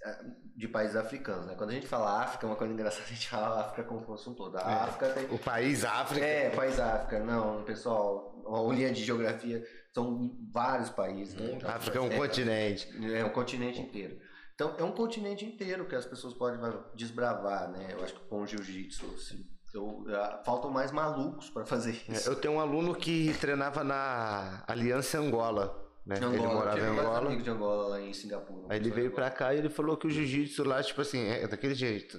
[0.57, 1.47] de países africanos.
[1.47, 1.55] Né?
[1.55, 4.07] Quando a gente fala África, é uma coisa engraçada, a gente fala África como se
[4.07, 4.57] fosse um todo.
[4.57, 4.75] A É.
[4.75, 5.25] África tem.
[5.27, 6.25] O país África.
[6.25, 7.19] É, país África.
[7.23, 9.63] Não, pessoal, uma linha de geografia,
[9.93, 11.35] são vários países.
[11.35, 11.59] Né?
[11.65, 12.89] A África é um continente.
[13.15, 14.19] É um continente inteiro.
[14.55, 16.61] Então, é um continente inteiro que as pessoas podem
[16.95, 17.89] desbravar, né?
[17.93, 19.43] Eu acho que com o jiu-jitsu, assim,
[19.73, 22.29] eu, ah, faltam mais malucos para fazer É, isso.
[22.29, 25.77] Eu tenho um aluno que treinava na Aliança Angola.
[26.05, 26.17] Né?
[26.17, 27.19] ele Angola, morava tive em Angola.
[27.19, 28.67] amigos de Angola lá em Singapura.
[28.69, 31.47] Aí ele veio pra cá e ele falou que o jiu-jitsu lá, tipo assim, é
[31.47, 32.19] daquele jeito.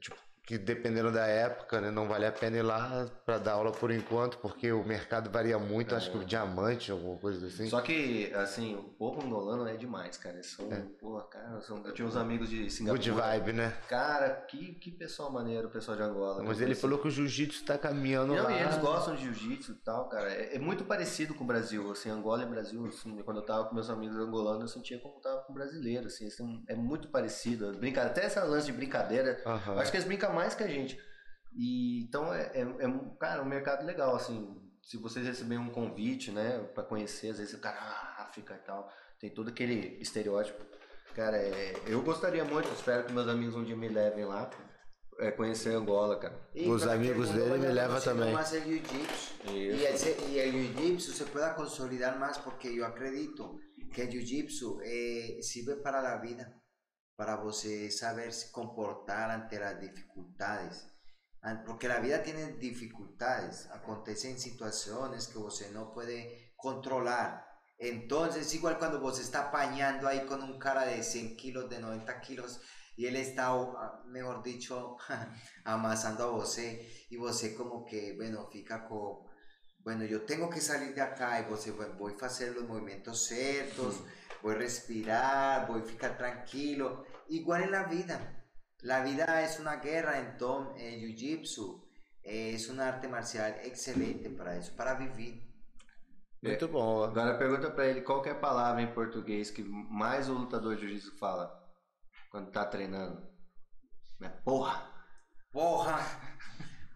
[0.00, 0.16] Tipo,
[0.46, 3.90] que dependendo da época, né, não vale a pena ir lá pra dar aula por
[3.90, 7.68] enquanto, porque o mercado varia muito, acho que o diamante, alguma coisa assim.
[7.68, 10.36] Só que, assim, o povo angolano é demais, cara.
[10.36, 10.68] Eles são,
[11.00, 13.02] porra, cara, são, eu tinha uns amigos de Singapura.
[13.02, 13.74] Good vibe, né?
[13.88, 16.44] Cara, que, que pessoal maneiro, o pessoal de Angola.
[16.44, 18.52] Mas ele falou que o jiu-jitsu tá caminhando Não, lá.
[18.52, 20.30] e eles gostam de jiu-jitsu e tal, cara.
[20.32, 23.64] É, é muito parecido com o Brasil, assim, Angola e Brasil, assim, quando eu tava
[23.64, 27.08] com meus amigos angolanos, eu sentia como eu tava com brasileiro, assim, têm- é muito
[27.08, 27.72] parecido.
[27.72, 29.72] Brinca, até essa lance de brincadeira, Aham.
[29.74, 30.98] eu acho que eles brincam mais que a gente.
[31.58, 34.38] E, então, é, é, é um- cara, um mercado legal, assim,
[34.82, 38.66] se vocês receberem um convite, né, pra conhecer, às vezes o cara, ah, África e
[38.66, 40.62] tal, tem todo aquele estereótipo.
[41.14, 44.50] Cara, é, eu gostaria muito, espero que meus amigos um dia me levem lá,
[45.18, 46.34] é, conhecer Angola, cara.
[46.84, 48.34] Para que el amigos mundo de él me vaya leva conociendo también.
[48.34, 49.96] más el jiu-jitsu.
[49.96, 53.58] Se- jiu-jitsu pueda consolidar más porque yo acredito
[53.94, 56.52] que el jiu-jitsu eh, sirve para la vida,
[57.16, 60.86] para você saber se comportar ante las dificultades.
[61.64, 67.46] Porque la vida tiene dificultades, acontecen situaciones que você no puede controlar.
[67.78, 72.20] Entonces, igual cuando vos está apañando ahí con un cara de 100 kilos, de 90
[72.20, 72.60] kilos,
[72.96, 73.52] y él está,
[74.06, 74.96] mejor dicho,
[75.64, 79.18] amasando a você, y você como que, bueno, fica con,
[79.80, 83.26] bueno, yo tengo que salir de acá, y você, bueno, voy a hacer los movimientos
[83.26, 84.02] ciertos,
[84.42, 87.04] voy a respirar, voy a ficar tranquilo.
[87.28, 88.46] Igual en la vida.
[88.82, 91.82] La vida es una guerra, entonces el jiu-jitsu
[92.22, 95.42] eh, es un arte marcial excelente para eso, para vivir.
[96.42, 97.02] Muito bom.
[97.02, 100.76] Agora pergunta pra ele qual que é a palavra em português que mais o lutador
[100.76, 101.50] de jiu-jitsu fala
[102.30, 103.26] quando tá treinando.
[104.22, 104.92] É porra.
[105.50, 105.98] Porra.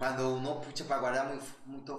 [0.01, 1.38] Cuando uno pucha para guardar muy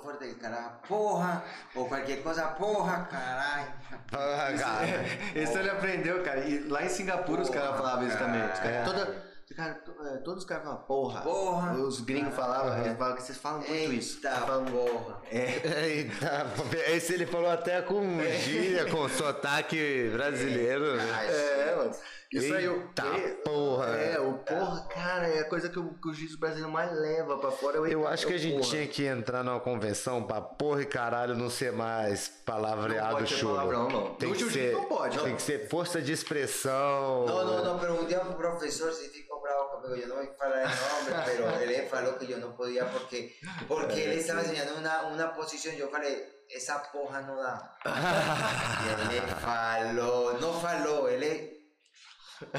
[0.01, 1.43] fuerte el cara, porra,
[1.75, 3.65] o cualquier cosa, porra, caray.
[4.11, 5.05] Ah, cara.
[5.35, 6.39] Esse ele aprendeu, cara.
[6.39, 8.41] E lá em Singapura os Porra, caras falavam isso também.
[8.41, 8.83] Os É.
[8.83, 9.23] toda,
[9.55, 11.21] cara, to- é, todos os caras falavam porra.
[11.21, 11.73] Porra.
[11.73, 14.15] Os gringos falavam, eles falavam que vocês falam muito isso.
[14.17, 15.21] Eita, Vocês falam- porra.
[15.31, 15.85] É.
[15.85, 16.47] Eita,
[16.89, 18.01] esse ele falou até com
[18.43, 20.95] gíria, com sotaque brasileiro.
[20.97, 21.27] né?
[21.29, 21.91] É, mano.
[22.33, 23.87] Isso aí, o Eita e- porra.
[23.97, 27.37] É, o porra, cara, é a coisa que o, que o jiu-jitsu brasileiro mais leva
[27.37, 27.75] pra fora.
[27.77, 28.69] é Eu eita, acho que é a gente porra.
[28.69, 33.27] tinha que entrar numa convenção pra porra e caralho não ser mais Não palavreado ter
[33.27, 33.55] chulo.
[33.55, 34.15] palavrão, não.
[34.15, 35.35] Tem No que ser, não pode, Tem não.
[35.35, 37.25] que ser força de expressão.
[37.25, 40.61] No, pero un día un profesor se ficou bravo conmigo, yo no voy a hablar
[40.61, 43.35] el nombre, pero él falou que yo no podía porque,
[43.67, 47.77] porque él estaba enseñando una, una posición, yo falei, esa porra da.
[49.11, 51.50] Y él falou, no falou, él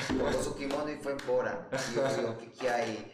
[0.08, 1.66] Colocou su kimono e foi embora.
[1.92, 3.12] E eu falei, o que que é aí?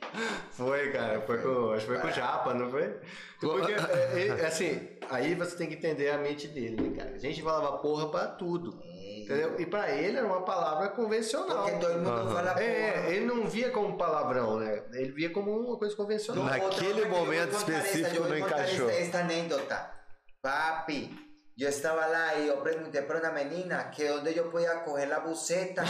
[0.51, 3.01] Foi, cara, foi com, acho que foi com o Japa, não foi?
[3.41, 7.15] Porque, é, é, assim, aí você tem que entender a mente dele, né, cara?
[7.15, 9.55] A gente falava porra pra tudo, entendeu?
[9.61, 11.65] E pra ele era uma palavra convencional.
[11.65, 12.35] Porque todo mundo Aham.
[12.35, 12.63] fala porra.
[12.65, 14.83] É, ele não via como palavrão, né?
[14.93, 16.45] Ele via como uma coisa convencional.
[16.45, 18.89] Na- Naquele yo momento a específico a no contar encaixó.
[18.91, 19.95] Esta, anécdota.
[20.43, 21.17] Papi,
[21.57, 25.19] yo estaba lá y yo pregunté para una menina que dónde yo podía coger la
[25.21, 25.85] buceta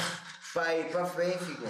[0.55, 1.67] para ir para Fénfico.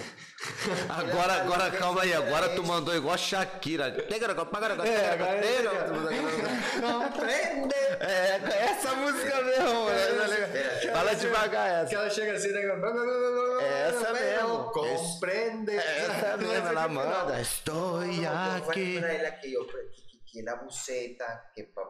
[0.89, 3.87] Agora, agora, calma aí, agora tu mandou igual a Shakira.
[3.89, 4.09] É!
[7.99, 10.91] É, é essa música mesmo, né?
[10.93, 12.03] Fala devagar Que essa.
[12.03, 12.61] ela chega assim, né?
[13.61, 14.71] É essa mesmo.
[14.71, 15.71] Compreende.
[15.77, 17.41] É essa mesmo, ela manda.
[17.41, 18.99] Estou aqui.
[18.99, 21.81] para ela que yo que, que, que la buceta, que pa,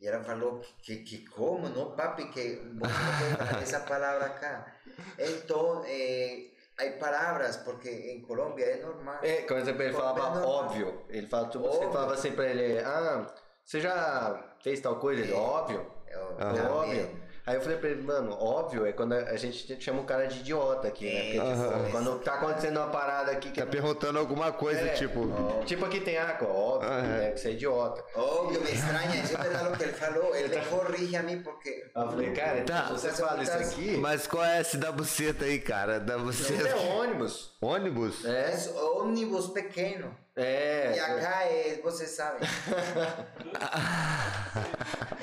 [0.00, 4.74] y ela falou que, que, como, no papi, que puedes falar esa palabra acá.
[5.18, 9.18] Entonces, eh, hay palabras, porque en Colombia es normal.
[9.22, 10.48] É, por exemplo, ele falava Normal.
[10.48, 11.04] óbvio.
[11.08, 11.92] Ele fala, tipo, você Óbvio.
[11.92, 13.26] falava assim pra ele, ah,
[13.64, 15.22] você já fez tal coisa?
[15.22, 15.86] Ele, óbvio.
[16.08, 16.62] Eu, Óbvio.
[16.70, 17.19] también.
[17.46, 20.40] Aí eu falei pra ele, mano, óbvio é quando a gente chama o cara de
[20.40, 21.20] idiota aqui, né?
[21.20, 21.90] Porque, tipo, Aham.
[21.90, 24.88] quando tá acontecendo uma parada aqui que Tá perguntando alguma coisa, É.
[24.94, 25.26] tipo.
[25.64, 27.02] Tipo aqui tem água, óbvio, é.
[27.02, 27.30] né?
[27.32, 28.04] Que você é idiota.
[28.14, 30.34] Obvio, me extraña, eso es verdad lo que él falou.
[30.34, 31.90] Él me corrige a mí porque.
[31.94, 32.86] Eu falei, cara, Tá.
[32.86, 35.98] se você fala isso aqui, Mas qual é esse da buceta aí, cara?
[35.98, 36.76] Da você é buceta.
[36.76, 37.52] ônibus.
[37.60, 38.24] Ônibus?
[38.24, 40.14] É, Es ómnibus pequeño.
[40.40, 40.92] É.
[40.96, 42.38] Y acá es, você sabe.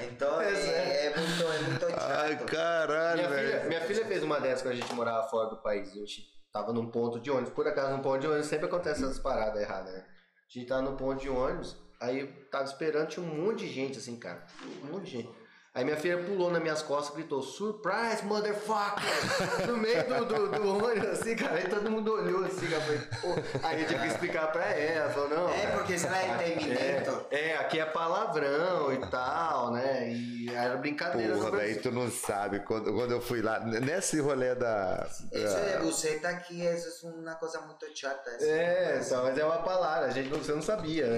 [0.03, 2.45] Entonces, É, es muito, es muito Ai, chato.
[2.45, 3.67] caralho, Minha filha, velho.
[3.69, 5.89] minha filha fez uma dessas quando a gente morava fora do país.
[5.89, 7.51] A gente tava num ponto de ônibus.
[7.53, 10.05] Por acaso, num ponto de ônibus sempre acontece essas paradas erradas, né?
[10.05, 13.97] A gente tava num ponto de ônibus, aí tava esperando, tinha um monte de gente
[13.97, 14.45] assim, cara.
[14.83, 15.29] Um monte de gente.
[15.77, 19.03] Aí minha filha pulou nas minhas costas e gritou, Surprise, motherfucker!
[19.67, 21.57] No meio do, do, do ônibus, assim, cara.
[21.57, 22.81] Aí todo mundo olhou assim, cara.
[22.81, 23.43] Falei.
[23.61, 25.09] Aí eu tive que explicar pra ela.
[25.11, 25.49] Falou, não.
[25.49, 27.25] É, cara, porque lá é terminento.
[27.29, 30.09] é, é, aqui é palavrão e tal, né?
[30.09, 31.35] E era brincadeira.
[31.35, 32.59] Porra, velho, tu não sabe.
[32.61, 35.07] Quando, quando eu fui lá, nesse rolê da.
[35.31, 38.31] De da- buceta aqui, eso es una cosa muito chata.
[38.31, 38.45] eso.
[38.45, 41.17] É, só, mas é uma palavra, a gente não, você não sabia, né?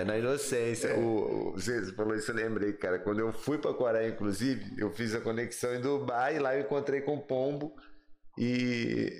[0.00, 0.94] É, na inocência.
[0.94, 2.98] O, o, você falou isso, eu lembrei, cara.
[2.98, 7.00] Quando eu fui pra Coreia, inclusive, eu fiz a conexão em Dubai, lá eu encontrei
[7.00, 7.74] com o Pombo
[8.38, 9.12] e.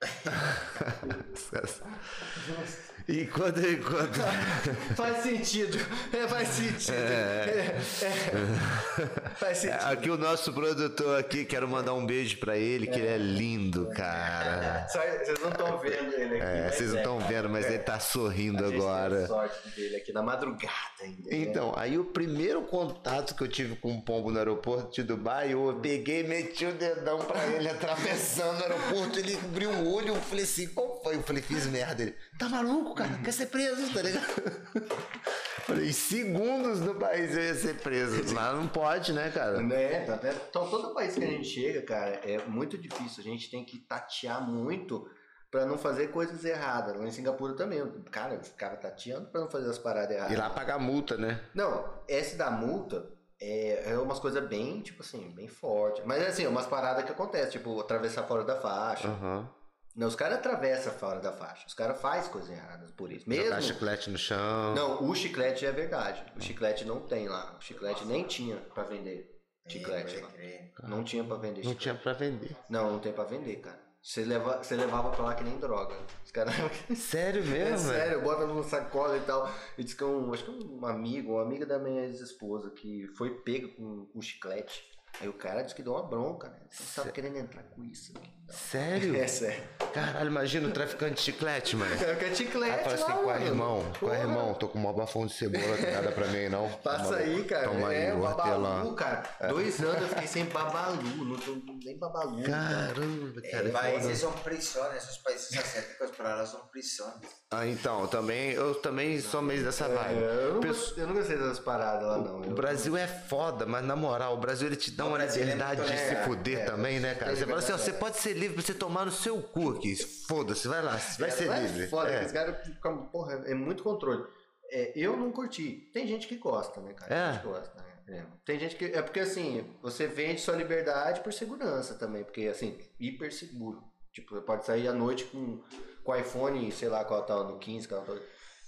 [3.08, 4.22] e quando eu encontro.
[4.96, 5.78] Faz sentido,
[6.12, 6.92] é, faz sentido.
[6.94, 9.34] É, é.
[9.36, 9.80] Faz sentido.
[9.84, 13.88] Aqui o nosso produtor aqui, quero mandar um beijo pra ele, que ele é lindo,
[13.94, 14.86] cara.
[14.88, 16.42] Só- vocês não estão vendo ele aqui.
[16.44, 19.26] É, vocês não estão vendo, mas ele tá sorrindo A gente tem agora.
[19.26, 20.72] sorte dele aqui na madrugada
[21.02, 21.34] ainda.
[21.34, 25.52] Então, aí o primeiro contato que eu tive com o pombo no aeroporto de Dubai,
[25.52, 30.08] eu peguei e meti o dedão pra ele atravessando o aeroporto, ele abriu o olho,
[30.08, 31.16] eu falei assim, qual foi?
[31.16, 32.02] Eu falei, fiz merda.
[32.02, 33.18] Ele, tá maluco, cara?
[33.18, 34.26] Quer ser preso, tá ligado?
[35.66, 38.34] Falei, em segundos no país eu ia ser preso.
[38.34, 39.60] Lá não pode, né, cara?
[39.60, 40.00] Né?
[40.00, 40.40] tá vendo?
[40.50, 43.20] Então, todo país que a gente chega, cara, é muito difícil.
[43.20, 45.08] A gente tem que tatear muito
[45.50, 47.00] pra não fazer coisas erradas.
[47.00, 47.80] Em Singapura também.
[48.10, 50.32] Cara, os caras tateando pra não fazer as paradas erradas.
[50.32, 51.40] E lá pagar multa, né?
[51.54, 53.08] Não, esse da multa
[53.40, 56.02] é, é umas coisas bem, tipo assim, bem forte.
[56.06, 59.08] Mas assim, umas paradas que acontecem, tipo, atravessar fora da faixa.
[59.08, 59.48] Aham.
[59.94, 61.66] Não, os caras atravessam fora da faixa.
[61.66, 63.24] Os caras fazem coisas erradas por isso.
[63.30, 63.62] Jogar Mesmo.
[63.62, 64.74] chiclete no chão.
[64.74, 66.24] Não, o chiclete é verdade.
[66.36, 67.56] O chiclete não tem lá.
[67.58, 69.30] O chiclete nem tinha pra vender.
[69.68, 70.28] Chiclete lá.
[70.28, 70.72] crer.
[70.82, 71.78] Não tinha pra vender Não chiclete.
[71.80, 72.56] tinha pra vender.
[72.68, 73.80] Não, não tem pra vender, cara.
[74.02, 75.96] Você, leva, você levava pra lá que nem droga.
[76.24, 76.52] Os caras.
[76.98, 79.48] Sério mesmo, É sério, bota numa sacola e tal.
[79.78, 83.30] E diz que um, acho que um amigo, uma amiga da minha ex-esposa, que foi
[83.42, 84.90] pega com, com chiclete.
[85.20, 86.58] Aí o cara disse que deu uma bronca, né?
[86.70, 88.28] Você tava querendo entrar com isso aqui.
[88.52, 89.16] Sério?
[89.16, 89.62] É sério.
[89.92, 91.94] Caralho, imagina o traficante de chiclete, mano.
[92.02, 92.72] Eu quero chiclete.
[92.72, 93.92] Aí fala assim, qual é, irmão?
[93.98, 94.54] Qual é, irmão?
[94.54, 96.70] Tô com um bafão de cebola, tem nada pra mim aí, não?
[96.82, 97.68] Passa Toma- aí, cara.
[97.68, 99.22] Toma aí, é, o babalu, cara.
[99.48, 101.02] Dois anos eu fiquei sem babalu.
[101.02, 102.42] Não tô nem babalu.
[102.42, 102.86] cara.
[102.94, 103.68] Caramba, cara.
[103.68, 107.28] é países son prisiones, esos países asiáticos para nós son prisiones.
[107.50, 110.22] Ah, então, também, eu também sou meio dessa vibe.
[110.22, 112.40] É, eu, não, Pesso- eu não gostei dessas paradas lá, não.
[112.40, 115.26] O Eu- Brasil é foda, mas na moral, o Brasil ele te dá uma é
[115.26, 117.36] liberdade de se legal, fuder é, também, né, cara?
[117.36, 119.94] Você fala assim, ó, você pode ser livre pra você tomar no seu cu aqui.
[120.26, 121.86] Foda-se, vai lá, vai ser Lá é livre.
[121.88, 122.24] Foda, É.
[122.32, 124.24] caras ficam, porra, é muito controle.
[124.70, 125.90] É, eu não curti.
[125.92, 127.14] Tem gente que gosta, né, cara?
[127.14, 127.18] É?
[127.24, 127.92] Tem gente que gosta, né?
[128.08, 128.24] É.
[128.44, 128.84] Tem gente que.
[128.86, 132.24] É porque assim, você vende sua liberdade por segurança também.
[132.24, 133.82] Porque, assim, hiper seguro.
[134.12, 135.62] Tipo, você pode sair à noite com,
[136.02, 138.12] com o iPhone, sei lá qual tá, no 15, qual tá,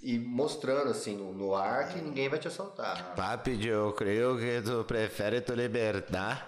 [0.01, 3.15] e mostrando assim no, no ar que ninguém vai te assaltar.
[3.15, 6.43] Papi, eu creio que tu prefere tu liberdade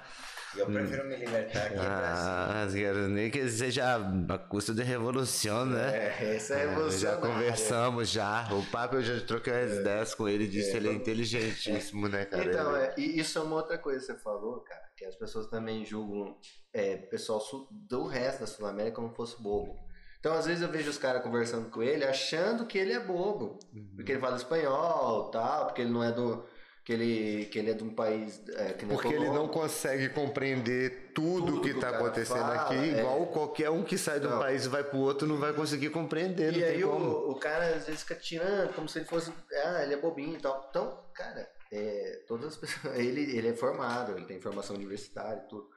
[0.55, 2.87] Mi libertad aquí en Brasil.
[2.89, 5.95] Ah, nem que seja a custa de revolução, né?
[6.19, 6.99] É, essa é a É, revolução.
[6.99, 8.47] já conversamos já.
[8.51, 12.25] O Papa eu já troquei as ideias com ele, disse que ele é inteligentíssimo, né,
[12.25, 12.45] cara?
[12.45, 15.47] Então, é, e isso é uma outra coisa que você falou, cara, que as pessoas
[15.47, 16.35] também julgam
[16.73, 17.41] é, pessoal
[17.71, 19.75] do resto da Sul-América como fosse bobo.
[20.19, 23.59] Então, às vezes eu vejo os caras conversando com ele achando que ele é bobo,
[23.73, 23.93] Uhum.
[23.95, 26.43] porque ele fala espanhol, tal, porque ele não é do
[26.87, 31.11] que ele que ele é de um país é, que Porque ele não consegue compreender
[31.13, 32.99] tudo, Tudo que o está acontecendo fala, aqui, é.
[32.99, 34.39] igual qualquer um que sai de um Não.
[34.39, 37.87] país e vai pro outro não vai conseguir compreender, E aí o, o cara às
[37.87, 39.33] vezes fica tirando como se ele fosse,
[39.65, 40.65] ah, ele é bobinho e tal.
[40.69, 45.49] Então, cara, é, todas as pessoas, ele, ele é formado, ele tem formação universitária e
[45.49, 45.67] tudo.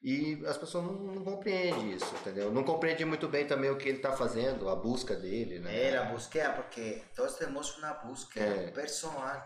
[0.00, 2.52] E as pessoas não, não compreendem isso, entendeu?
[2.52, 5.88] Não compreendem muito bem também o que ele está fazendo, a busca dele, né?
[5.88, 8.70] É, la búsqueda, porque todos tenemos una búsqueda É.
[8.70, 9.42] personal,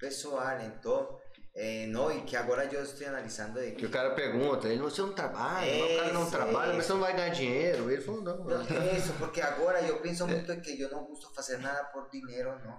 [0.00, 1.18] pessoal, então,
[1.54, 5.02] eh, no, y que agora eu estou analisando Que que o cara pergunta, ele, você
[5.02, 7.90] não trabalha, mas o cara não trabalha, mas você não vai ganhar dinheiro.
[7.90, 8.82] Ele falou, não, Não, não.
[8.82, 12.08] é isso, porque agora eu penso muito que eu não gosto de fazer nada por
[12.10, 12.78] dinheiro, não.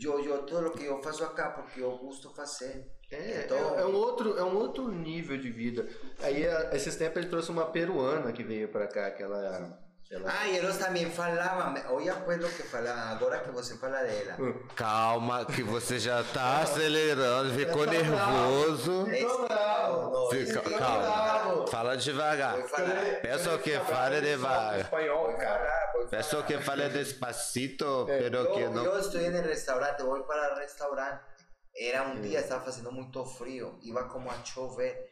[0.00, 2.86] Eu, eu, tudo o que eu faço acá, porque eu gosto de fazer.
[3.10, 5.86] É, Então- é, é um outro, é um outro nível de vida.
[6.20, 9.38] Aí, a- esses tempos, ele trouxe uma peruana que veio pra cá, que ela...
[9.38, 9.81] ela
[10.26, 14.36] Ah, e eles também falavam, olha pues o que falavam, agora que você fala dela.
[14.76, 19.06] Calma, que você já tá acelerando, ficou Tá nervoso.
[19.06, 20.30] Ficou bravo.
[20.30, 21.66] Fica, calma, bravo.
[21.66, 22.56] fala devagar.
[23.22, 24.80] Peço que fale devagar.
[24.80, 25.92] Espanhol, cara.
[26.10, 28.84] Peço que fale despacito, É, pero que não.
[28.84, 31.22] eu estou no restaurante, vou para o restaurante.
[31.74, 35.08] Era um dia, estava fazendo muito frio, iba como a chover.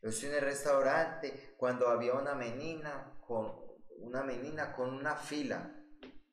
[0.00, 3.63] Eu estou no restaurante quando havia uma menina com
[3.98, 5.70] uma menina com uma fila,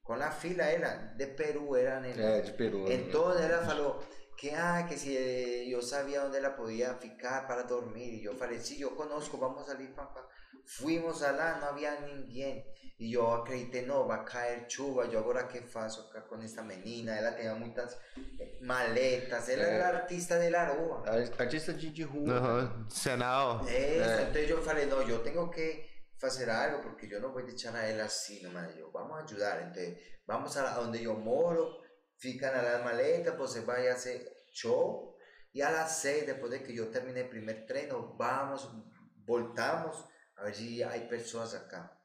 [0.03, 2.21] com a fila ela de Peru era nela.
[2.21, 2.85] É, de Peru.
[2.87, 2.93] né?
[2.95, 3.99] Então ela falou
[4.37, 8.21] que ah, que se eh, eu sabia onde ela podia ficar para dormir.
[8.21, 9.87] E eu falei, sim, eu conosco, vamos ali.
[9.89, 10.25] Papá.
[10.65, 12.65] Fuimos lá, não havia ninguém.
[12.99, 15.05] E eu acreditei, não, vai cair chuva.
[15.05, 17.15] Eu agora que faço acá com essa menina?
[17.15, 17.97] Ela tinha muitas
[18.39, 19.49] eh, maletas.
[19.49, 19.75] Ela É.
[19.75, 21.03] era artista de la rua.
[21.39, 22.33] Artista de, de rua.
[22.33, 23.61] Aham, Sinal.
[23.67, 25.90] Eso, entonces yo falei, no, yo tengo que
[26.29, 28.75] hacer algo porque yo no voy a echar a él así nomás.
[28.75, 29.61] Yo, vamos a ayudar.
[29.61, 31.81] Entonces, vamos a donde yo moro,
[32.17, 35.15] fican a las maletas, pues se vaya a hacer show.
[35.53, 38.69] Y a las seis, después de que yo termine el primer tren, vamos,
[39.25, 41.97] voltamos a ver si hay personas acá.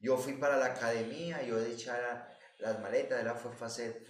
[0.00, 2.28] Yo fui para la academia, yo de echar
[2.58, 4.04] las maletas, ella fue a hacer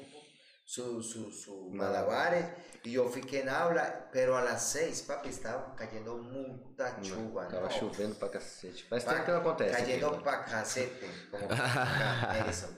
[0.65, 2.47] sus su, su malabares
[2.85, 7.47] y yo fiqué en aula, pero a las seis, papi, estaba cayendo mucha chuva.
[7.49, 8.83] Tava no, chovendo pra cacete.
[8.89, 9.77] Faz pa- tempo que não acontece.
[9.77, 12.69] Cayendo aqui, pa' cacete, como eso.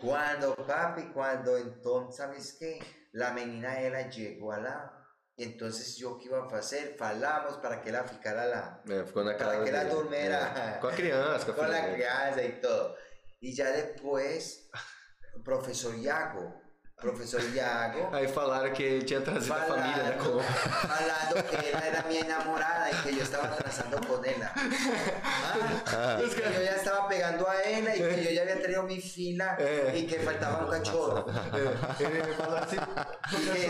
[0.00, 2.80] Cuando, papi, cuando entonces, ¿sabes qué?
[3.12, 4.90] La menina, ella llegó allá.
[5.36, 6.96] Y entonces yo, ¿qué iba a hacer?
[6.96, 8.82] Falamos para que ela ficara.
[8.88, 9.90] É, ficou na Para que ela dele.
[9.94, 10.76] dormiera.
[10.76, 10.80] É.
[10.80, 11.94] Com a criança, a con la dele.
[11.94, 12.96] crianza y todo.
[13.40, 14.68] Y ya después,
[15.36, 16.54] el profesor Iago,
[17.00, 20.44] profesor Iago, Aí falaram que tinha trazido a família da Colômbia.
[20.48, 24.52] falando que ella era mi enamorada y que yo estaba trazando con ella.
[24.54, 28.82] Ah, y que yo ya estaba pegando a ella y que yo ya había tenido
[28.84, 29.92] mi fila Eh.
[29.98, 31.26] y que faltaba un cachorro.
[32.00, 32.78] É, ele falou assim.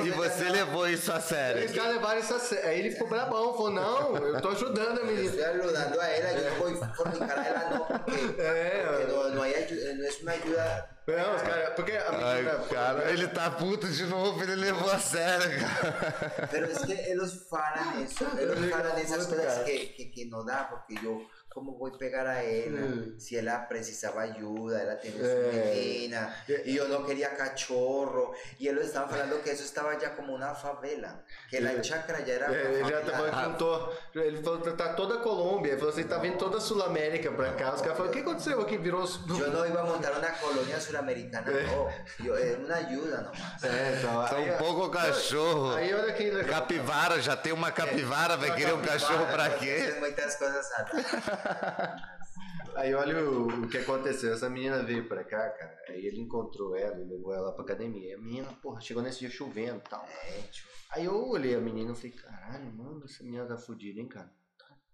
[0.04, 1.64] E você levou isso a sério.
[1.64, 2.68] Os caras levaram isso a sério.
[2.68, 5.22] Aí ele ficou brabão, falou: Não, eu tô ajudando a menina.
[5.24, 9.34] estoy ayudando a ella, yo no voy a fornicar a ella, no, porque, É, porque
[9.34, 10.90] no, hay ayu- no es una ayuda.
[11.06, 11.74] Não, os caras.
[11.76, 12.52] Porque a menina.
[12.60, 16.48] Ai, cara, ele tá puto de novo, ele levou a sério, cara.
[16.50, 19.64] Pero es que ellos falan eso, ellos Sí, falan esas puta, cosas cara.
[19.64, 21.20] que, que, que no da, porque yo,
[21.54, 22.80] ¿cómo voy a pegar a ella?
[22.80, 23.18] Mm.
[23.20, 25.50] Si ella precisaba ayuda, ella tiene su Eh.
[25.52, 26.34] menina,
[26.64, 30.52] y yo no quería cachorro, y ellos estaban falando que eso estaba ya como una
[30.54, 34.94] favela, que la chacra ya era É, ele já tava, contou, ele falou que tá
[34.94, 37.72] toda a Colômbia, ele falou assim, tá vindo toda a Sul-América pra cá.
[37.74, 38.76] Os caras falaram, o que aconteceu aqui?
[38.76, 39.04] Virou.
[39.04, 41.90] Yo no iba a montar una colonia suramericana, no,
[42.24, 43.62] yo, era una ayuda nomás.
[43.62, 44.26] É, então.
[44.28, 45.74] São aí- um pouco cachorro.
[45.76, 46.60] Aí olha que legal.
[46.60, 49.88] Capivara, já tem uma capivara, vai querer um cachorro pra quê?
[49.90, 51.04] Tem muitas coisas atrás.
[52.74, 54.32] Aí olha o, o que aconteceu.
[54.32, 55.78] Essa menina veio pra cá, cara.
[55.88, 58.10] Aí ele encontrou ela e levou ela pra academia.
[58.10, 60.04] E a menina, porra, chegou nesse dia chovendo e tal.
[60.04, 60.66] É, tio.
[60.90, 64.30] Aí eu olhei a menina e falei, caralho, mano, essa menina tá fodida, hein, cara.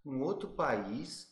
[0.04, 1.28] Um outro país,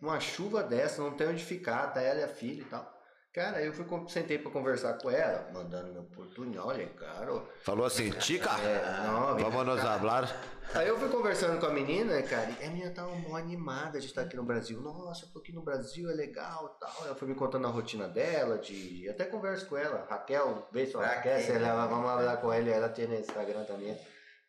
[0.00, 2.95] uma chuva dessa, não tem onde ficar, tá ela e a filha e tal.
[3.36, 7.42] Cara, aí eu fui, sentei pra conversar com ela, mandando meu portunhol, olha, cara.
[7.62, 9.92] Falou assim, tica, É, não, vamos nos cá.
[9.92, 10.34] hablar.
[10.74, 14.06] Aí eu fui conversando com a menina, cara, e a menina tava mó animada de
[14.06, 14.80] estar aqui no Brasil.
[14.80, 17.04] Nossa, eu tô aqui no Brasil, é legal e tal.
[17.04, 19.06] Ela foi me contando a rotina dela, de.
[19.10, 20.06] Até converso com ela.
[20.08, 21.40] Raquel, beijo, Raquel, Raquel.
[21.40, 23.94] se ela, vamos falar com ela, ela tem no Instagram também.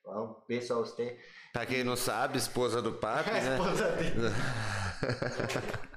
[0.06, 1.20] Um beijo a você.
[1.52, 3.58] Pra quem não sabe, esposa do papi, A né?
[3.58, 4.22] esposa dele.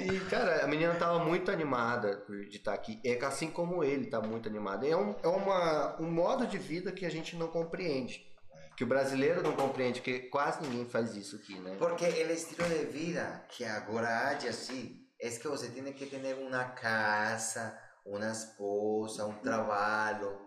[0.00, 3.00] E, cara, a menina tava muito animada de estar aqui.
[3.04, 4.86] É assim como ele tá muito animado.
[4.86, 8.26] É, um, é uma, um modo de vida que a gente não compreende.
[8.76, 11.76] Que o brasileiro não compreende, porque quase ninguém faz isso aqui, né?
[11.78, 16.34] Porque el estilo de vida que agora hay así es que você tiene que tener
[16.34, 20.43] una casa, una esposa, un trabajo,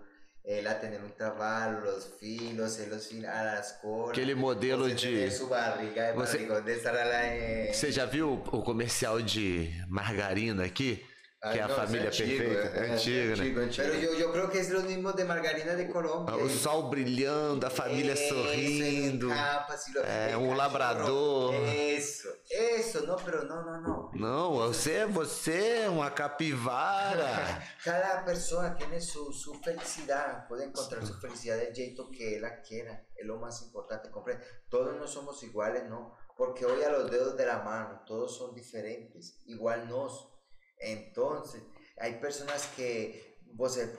[0.49, 4.11] ela tener un trabajo, los filhos, eles ir a la escola.
[4.11, 7.73] Aquele modelo de- tener su barriga, Você- barriga.
[7.73, 11.03] Você já viu o comercial de margarina aqui?
[11.39, 12.77] Que é a não, isso família antigo, perfeita?
[12.79, 13.31] É, antigo, né?
[13.33, 13.87] antigo, antigo.
[13.87, 16.35] Pero yo, yo creo que es lo mismo de margarina de Colombia.
[16.35, 19.27] O sol brilhando, a família Eso, sorrindo.
[19.27, 20.55] y lo- É, um cachorro.
[20.55, 21.53] labrador.
[21.53, 24.11] Eso, eso, no, pero no, no, no.
[24.15, 27.61] Não, você, você é uma capivara.
[27.85, 33.05] Cada persona tiene su, su felicidad, puede encontrar su felicidad del jeito que ella quiera,
[33.15, 34.43] es lo más importante, comprende.
[34.69, 36.13] Todos no somos iguales, ¿no?
[36.35, 40.33] Porque hoy a los dedos de la mano, todos son diferentes, igual nos.
[40.79, 41.61] Entonces,
[41.99, 43.89] hay personas que, vos, el,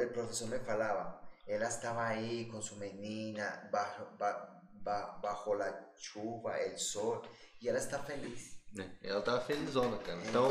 [0.00, 5.92] el profesor me falaba, él estaba ahí con su menina, bajo, ba- ba- bajo la
[5.96, 7.22] chuva, el sol,
[7.60, 8.58] y él está feliz.
[8.72, 8.96] né?
[9.02, 10.20] Ela tava felizona, cara.
[10.24, 10.48] Então.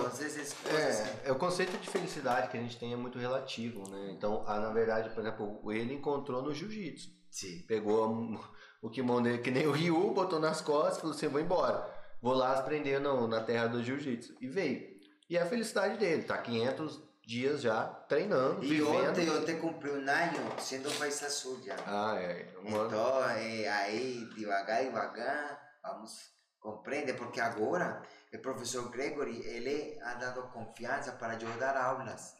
[1.24, 4.12] É, é o conceito de felicidade que a gente tem é muito relativo, né?
[4.12, 7.10] Então, ah, na verdade, por exemplo, ele encontrou no jiu-jitsu.
[7.32, 7.64] Sí.
[7.66, 8.50] Pegou a-
[8.86, 11.90] o kimono dele, que nem o Ryu, botou nas costas e falou assim: vou embora.
[12.22, 14.36] Vou lá aprender no- na terra do jiu-jitsu.
[14.42, 14.89] E veio.
[15.30, 19.10] E é a felicidade dele, tá 500 dias já treinando, Y vivendo.
[19.10, 21.76] ontem, ontem cumplí un año siendo paisa suya.
[21.86, 22.52] Ah, é.
[22.64, 26.12] Então, é, aí, devagar, devagar, vamos,
[26.60, 27.14] compreende?
[27.14, 28.02] Porque agora,
[28.34, 32.34] o professor Gregory, ele ha dado confiança para eu dar aulas.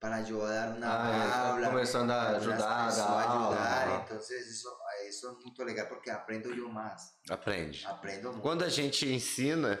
[0.00, 1.68] Para eu dar uma Ah, é, tá aula.
[1.68, 4.02] começando a ajudar, a dar pessoas aula, ajudar.
[4.04, 4.68] Então, isso,
[5.08, 7.12] isso é muito legal, porque aprendo eu mais.
[7.30, 7.86] Aprende.
[7.86, 8.42] Aprendo muito.
[8.42, 9.78] Quando a gente ensina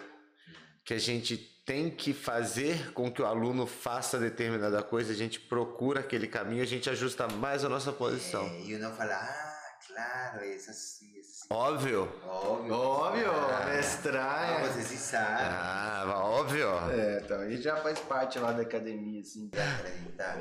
[0.84, 5.40] que a gente tem que fazer com que o aluno faça determinada coisa, a gente
[5.40, 8.44] procura aquele caminho, a gente ajusta mais a nossa posição.
[8.44, 11.46] É, e uno fala, ah, claro, é assim, é assim.
[11.50, 12.12] Óbvio.
[12.26, 12.74] Óbvio.
[12.74, 14.66] Óbvio, Ah, estranha.
[14.72, 15.42] você se sabe.
[15.42, 16.68] Ah, óbvio.
[16.90, 19.48] É, então, ele já faz parte lá da academia, assim.
[19.48, 20.38] de acreditar.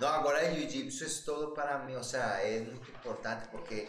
[0.00, 3.88] No, agora o jiu-jitsu es todo para mí, o sea, es muy importante porque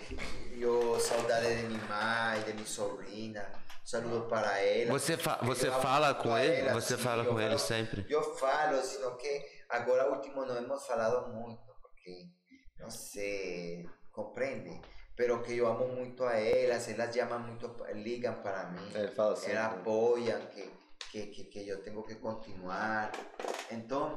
[0.57, 3.47] yo saudade de mi mãe, de mi sobrina,
[3.83, 4.91] saludo para ela.
[4.91, 6.61] Você, fa- Eu você fala muito com ele?
[6.61, 8.05] ela, Você sim, fala eu com ele falo- sempre?
[8.09, 12.25] Eu falo, sino que agora último não hemos falado muito, porque,
[12.79, 14.81] não sei, compreende?
[15.15, 18.89] Pero que eu amo muito a elas, elas chamam muito, ligam para mim.
[18.95, 19.51] É, ele fala assim.
[19.51, 20.71] Elas apoiam que,
[21.11, 23.11] que, que, que eu tenho que continuar.
[23.71, 24.15] Então,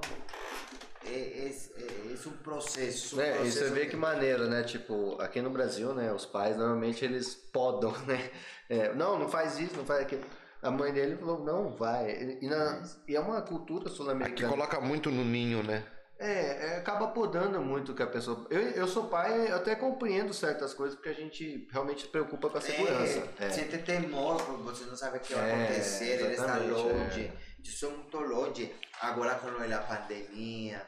[1.06, 3.16] é, é, é, é um processo.
[3.16, 4.62] um É, e processo você vê que maneiro, né?
[4.62, 6.12] Tipo, aqui no Brasil, né?
[6.12, 8.30] Os pais normalmente eles podam, né?
[8.68, 10.22] É, não, não faz isso, não faz aquilo.
[10.62, 12.38] A mãe dele falou, não, vai.
[12.40, 14.48] E, na- e é uma cultura Que sul-americana.
[14.48, 15.84] coloca muito no ninho, né?
[16.22, 18.46] É, é, acaba podando muito que a pessoa.
[18.48, 22.48] Eu, eu sou pai, eu até compreendo certas coisas porque a gente realmente se preocupa
[22.48, 23.28] com a segurança.
[23.40, 23.50] É, É.
[23.50, 27.32] Sente temor, você não sabe o que vai É, acontecer, ele está longe.
[27.58, 28.72] Eu sou muito longe.
[29.00, 30.86] Agora com a pandemia,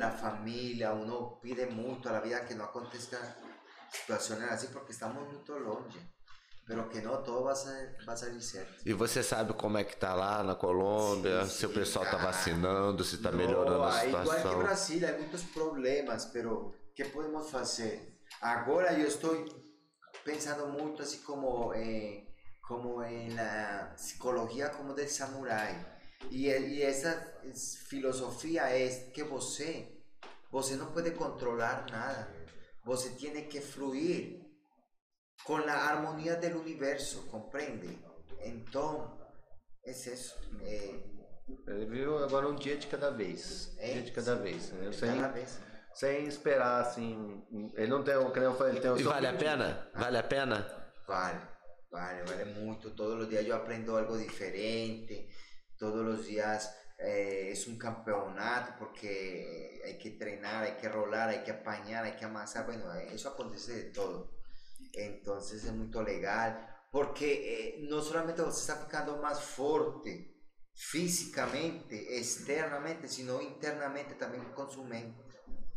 [0.00, 3.36] a família, uno pide muito a vida que não aconteça
[3.90, 5.98] situações assim, porque estamos muito longe.
[6.66, 8.82] Pero que não, vai, ser, vai sair certo.
[8.86, 12.12] E você sabe como é que tá lá na Colômbia, Sim, se o pessoal tá
[12.12, 12.24] cara.
[12.24, 14.58] vacinando, se tá No, melhorando a ah, Igual que situação.
[14.60, 18.18] Brasil, há muitos problemas, pero que podemos fazer?
[18.40, 19.44] Agora eu estou
[20.24, 22.24] pensando muito assim como eh,
[22.66, 25.74] como em la psicologia como del samurai.
[26.30, 27.34] E, e essa
[27.88, 30.00] filosofia é que você
[30.50, 32.32] você não pode controlar nada.
[32.84, 34.43] Você tem que fluir
[35.44, 37.98] com a harmonia do universo, compreende?
[38.44, 39.18] Então,
[39.84, 40.34] é isso.
[40.62, 40.94] É,
[41.66, 43.74] Ele viu agora um dia de cada vez.
[43.76, 44.72] Um É, dia de cada vez.
[44.72, 44.92] Né?
[44.92, 45.58] Sem, cada vez.
[45.94, 47.42] sem esperar, assim.
[47.74, 49.90] Ele não tem o que nem eu falei, ele tem o E vale a pena?
[49.94, 50.66] Vale a pena?
[51.06, 51.40] Vale,
[51.90, 52.90] vale, vale muito.
[52.94, 55.28] Todos os dias eu aprendo algo diferente.
[55.78, 61.42] Todos os dias eh, é um campeonato porque hay que treinar, hay que rolar, hay
[61.42, 62.64] que apañar, hay que amasar.
[62.64, 64.32] Bueno, eh, eso acontece de todo.
[64.92, 70.32] Entonces es muito legal porque eh, não solamente você está ficando mais forte
[70.76, 75.14] fisicamente, externamente, sino internamente também com sua mente.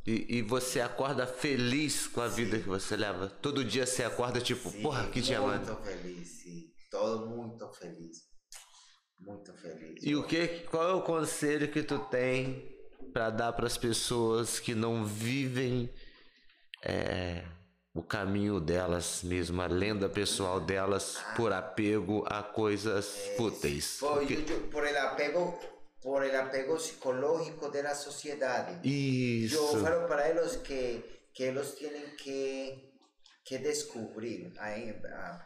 [0.05, 3.27] E, e você acorda feliz com a vida que você leva?
[3.27, 6.71] Todo dia você acorda tipo, Sim, porra, que dia Muito feliz, sim.
[6.89, 8.17] Todo muito feliz.
[9.19, 10.01] Muito feliz.
[10.01, 12.77] E o que, qual é o conselho que tu tem
[13.11, 15.91] pra dar pras pessoas que não vivem
[16.83, 17.43] é,
[17.97, 23.97] o caminho delas mesmo, a lenda pessoal delas por apego a coisas fúteis.
[23.99, 24.21] Por,
[24.71, 25.59] por el apego,
[26.01, 28.83] por el apego psicológico de la sociedad.
[28.83, 29.79] Isso.
[29.83, 32.93] falo para ellos que, que ellos tienen que,
[33.43, 35.43] que descubrir, ahí, a-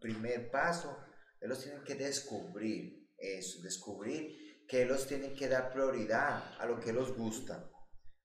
[0.00, 0.96] primer paso,
[1.40, 6.92] ellos tienen que descubrir eso, descubrir que ellos tienen que dar prioridad a lo que
[6.92, 7.68] les gusta.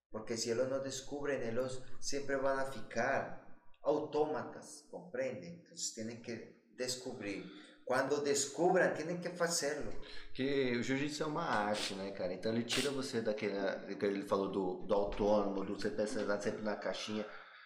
[0.09, 3.44] Porque si ellos no descubren, ellos siempre van a ficar
[3.85, 5.61] autómatas, ¿comprenden?
[5.63, 7.43] Entonces tienen que descubrir.
[7.85, 9.91] Cuando descubran, tienen que hacerlo.
[10.27, 12.33] Porque o jiu-jitsu é uma arte, né, cara?
[12.33, 13.53] Então ele tira você daquele.
[13.99, 17.23] que Ele falou do, do autônomo, do você pensar sempre na caixinha.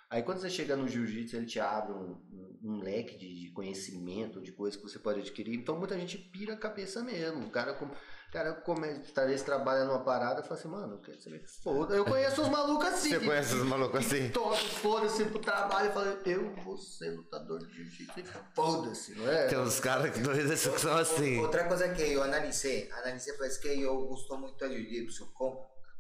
[0.10, 3.52] Aí quando você chega no jiu-jitsu, ele te abre um, um- um leque de, de
[3.54, 5.56] conhecimento, de coisas que você pode adquirir.
[5.56, 7.46] Então muita gente pira a cabeça mesmo.
[7.46, 7.96] O cara, com- o
[8.32, 11.44] cara come, talvez trabalha numa parada e fala assim, mano, quer saber?
[11.64, 11.96] Foda.
[11.96, 13.10] Eu conheço os malucos assim.
[13.10, 14.30] Você conhece os malucos assim?
[14.30, 18.20] Todos foda-se pro trabalho e fala, eu vou ser lutador de jiu-jitsu.
[18.20, 18.24] E
[18.56, 19.48] Foda-se, não é?
[19.48, 21.40] Tem uns caras que doidos que são assim.
[21.40, 25.58] Otra cosa que yo analicé, analicé pues que yo gusto mucho el jiu-jitsu, con-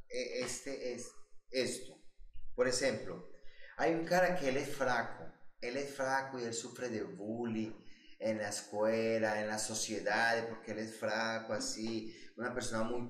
[0.09, 1.11] eh, este es
[1.51, 1.93] esto.
[2.55, 3.29] Por ejemplo,
[3.77, 5.23] hay un cara que él es flaco,
[5.61, 7.71] él es flaco y él sufre de bullying
[8.19, 13.09] en la escuela, en la sociedad, porque él es flaco, así, una persona muy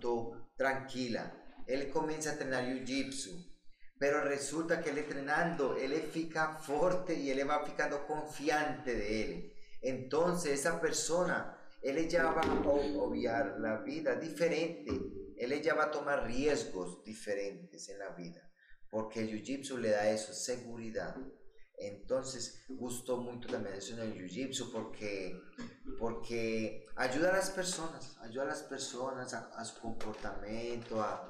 [0.56, 1.34] tranquila.
[1.66, 3.50] Él comienza a entrenar jiu-jitsu,
[3.98, 9.54] pero resulta que él entrenando, él fica fuerte y él va ficando confiante de él.
[9.82, 14.92] Entonces esa persona, él ya va a obviar la vida diferente,
[15.38, 18.42] él ya va a tomar riesgos diferentes en la vida,
[18.90, 21.16] porque el jiu-jitsu le da eso, seguridad.
[21.82, 25.42] Entonces, gustó mucho también eso en jiu-jitsu porque,
[25.98, 31.30] porque ayuda a las personas, ayuda a las personas a, a su comportamiento, a,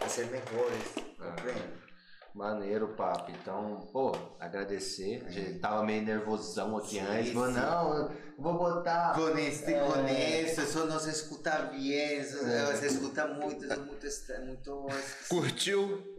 [0.00, 0.82] a ser mejores.
[1.18, 1.90] ¿comprende?
[2.32, 3.30] Maneiro, papo.
[3.32, 5.28] Então, pô, agradecer.
[5.30, 7.32] Gente tava meio nervosão aqui Sim, antes.
[7.32, 7.54] Falou, sim.
[7.54, 9.14] não, vou botar.
[9.16, 9.80] Con este, Eh.
[9.84, 12.76] con eso, eso no se escuta eso, Eh.
[12.76, 14.06] se escuta muito, muito,
[14.46, 14.86] muito
[15.28, 16.09] Curtiu?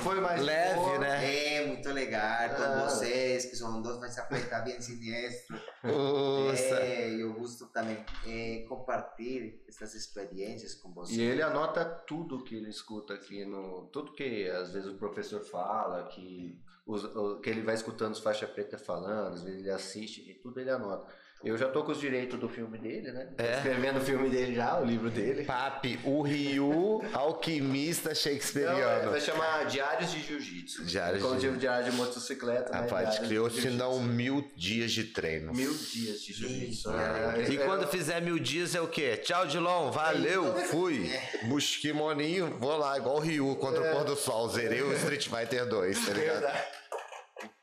[0.00, 1.54] Foi mais Leve, né?
[1.56, 2.84] É, muito legal, com Ah.
[2.88, 5.56] vocês, que são dois, vai se apertar bem sinistro.
[5.82, 6.80] Nossa.
[6.80, 11.18] É, eu gosto também é, compartilhar essas experiências com vocês.
[11.18, 13.86] E ele anota tudo que ele escuta aqui no.
[13.92, 18.20] Tudo que às vezes o professor fala, que, os, o- que ele vai escutando os
[18.20, 21.06] faixa preta falando, às vezes ele assiste e tudo ele anota.
[21.44, 23.28] Eu já tô com os direitos do filme dele, né?
[23.38, 23.56] É?
[23.58, 25.44] Escrevendo o filme dele já, o livro dele.
[25.44, 29.10] Papi, o Ryu, alquimista Não, shakespeariano.
[29.10, 30.84] vai chamar Diários de Jiu-Jitsu.
[30.86, 32.72] Diários Como de- Diário de motocicleta.
[32.72, 32.80] né?
[32.80, 33.78] Rapaz, Diários de criou-se Jiu-Jitsu.
[33.78, 35.52] não mil dias de treino.
[35.52, 36.90] Mil dias de jiu-jitsu.
[36.90, 39.16] Ah, É, E é- quando fizer mil dias é o quê?
[39.18, 41.08] Tchau, Dilon, valeu, fui.
[41.44, 44.48] Busquimoninho, vou lá, igual o Ryu contra o pôr do sol.
[44.48, 46.40] Zerei o Street Fighter 2, tá ligado?
[46.40, 46.64] Verdade.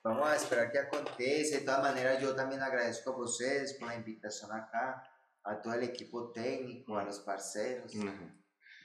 [0.04, 1.60] Vamos a esperar que aconteça.
[1.60, 5.02] De todas maneiras, eu também agradeço a vocês pela invitação acá,
[5.44, 7.94] a todo o equipo técnico, a los parceiros.
[7.94, 8.32] Uhum.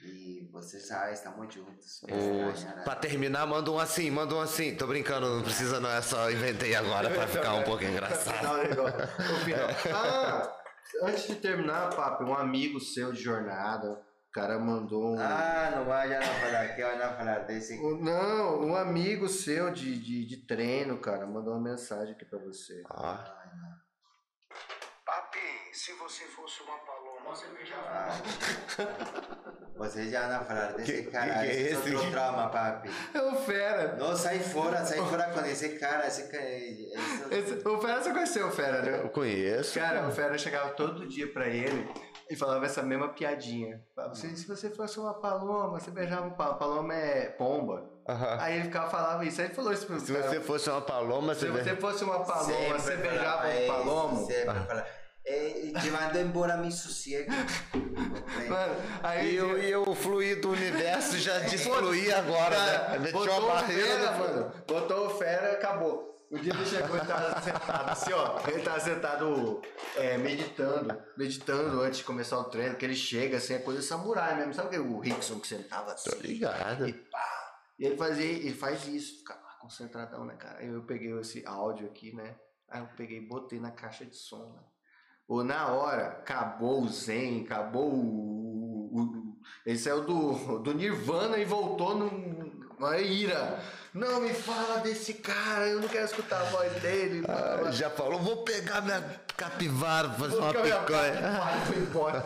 [0.01, 2.01] E vocês sabem, estamos juntos.
[2.85, 4.73] Pra terminar, manda um assim, manda um assim.
[4.73, 8.47] Tô brincando, não precisa não, é só inventei agora pra ficar um pouco engraçado.
[9.93, 10.57] Ah,
[11.03, 15.19] antes de terminar, papo, um amigo seu de jornada, o cara mandou um.
[15.19, 17.81] Ah, não vayan a falar, que van a falar desse.
[17.81, 22.83] Não, um amigo seu de, de, de treino, cara, mandou uma mensagem aqui pra você.
[22.87, 23.38] Papi,
[25.79, 27.87] se você fosse uma paloma, você beijava.
[27.87, 29.59] Ah.
[29.79, 31.25] Vocês já vão a falar desse Que- cara.
[31.35, 31.95] que que é esse é esse?
[31.95, 32.89] outro trauma, papi.
[33.13, 33.95] É o Fera.
[33.95, 36.05] Não, sai fora, sai fora com esse cara.
[36.05, 36.49] Esse cara.
[36.49, 37.33] Isso...
[37.33, 38.99] Esse- o Fera, você conheceu o Fera, né?
[39.01, 39.79] eu conheço.
[39.79, 41.89] Cara, o Fera chegava todo dia pra ele
[42.29, 43.81] e falava essa mesma piadinha.
[43.95, 46.57] Falava assim, se você fosse uma paloma, você beijava um paloma.
[46.59, 47.89] Paloma é pomba.
[48.09, 48.37] Aham.
[48.41, 49.39] Aí ele ficava falando isso.
[49.39, 50.27] Aí ele falou isso pro Se cara.
[50.27, 51.63] você fosse uma paloma, Se você...
[51.63, 54.25] você fosse uma paloma, Sempre você beijava um palomo?
[54.27, 54.85] Sempre falava.
[55.75, 57.31] Eh, llevando embora mi sossego.
[57.71, 58.49] Comprende?
[58.49, 62.99] Mano, aí E, o- e o fluir do universo já desfluir agora, Cara, né?
[62.99, 63.85] Deixou botou a o barreira.
[63.87, 64.51] fera, mano.
[64.67, 66.09] Botou o fera, acabou.
[66.31, 68.39] O dia ele chegou, ele tava sentado assim, ó.
[68.47, 69.61] Ele tava sentado
[69.95, 74.35] é, meditando, meditando antes de começar o treino, que ele chega assim, é coisa samurai
[74.35, 74.53] mesmo.
[74.53, 76.09] Sabe que o Rickson que sentava assim?
[76.11, 76.87] Tô ligado.
[76.87, 77.25] E pá.
[77.79, 80.59] E ele fazia, ele faz isso, fica lá concentradão, né, cara?
[80.59, 82.35] Aí eu peguei esse áudio aqui, né?
[82.69, 84.61] Aí eu peguei e botei na caixa de som, né?
[85.29, 88.89] Ou na hora, acabou o Zen, acabou o.
[88.91, 89.35] o- o-
[89.65, 93.59] ele saiu do, do Nirvana e voltou num- numa ira.
[93.93, 97.21] Não me fala desse cara, eu não quero escutar a voz dele.
[97.21, 97.69] blá.
[97.71, 99.01] Já falou, vou pegar minha
[99.37, 101.13] capivara, fazer Vou uma picanha.
[101.13, 102.21] capivara foi embora.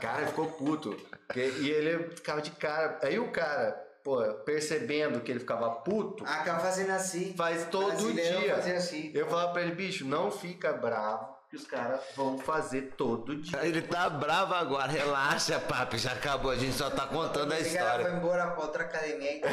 [0.00, 0.96] Cara, ficou puto.
[1.34, 2.98] E ele ficava de cara.
[3.02, 3.72] Aí o cara
[4.04, 7.34] pô, percebendo que ele ficava puto, Acá fazem assim.
[7.36, 8.54] faz todo dia.
[8.56, 9.10] assim.
[9.14, 13.64] Eu falava pra ele, bicho, não fica bravo, que os caras vão fazer todo dia.
[13.64, 17.76] Ele tá bravo agora, relaxa, papi, já acabou, a gente só tá contando a Esse
[17.76, 18.18] cara foi história.
[18.18, 19.52] embora pra outra academia e todo.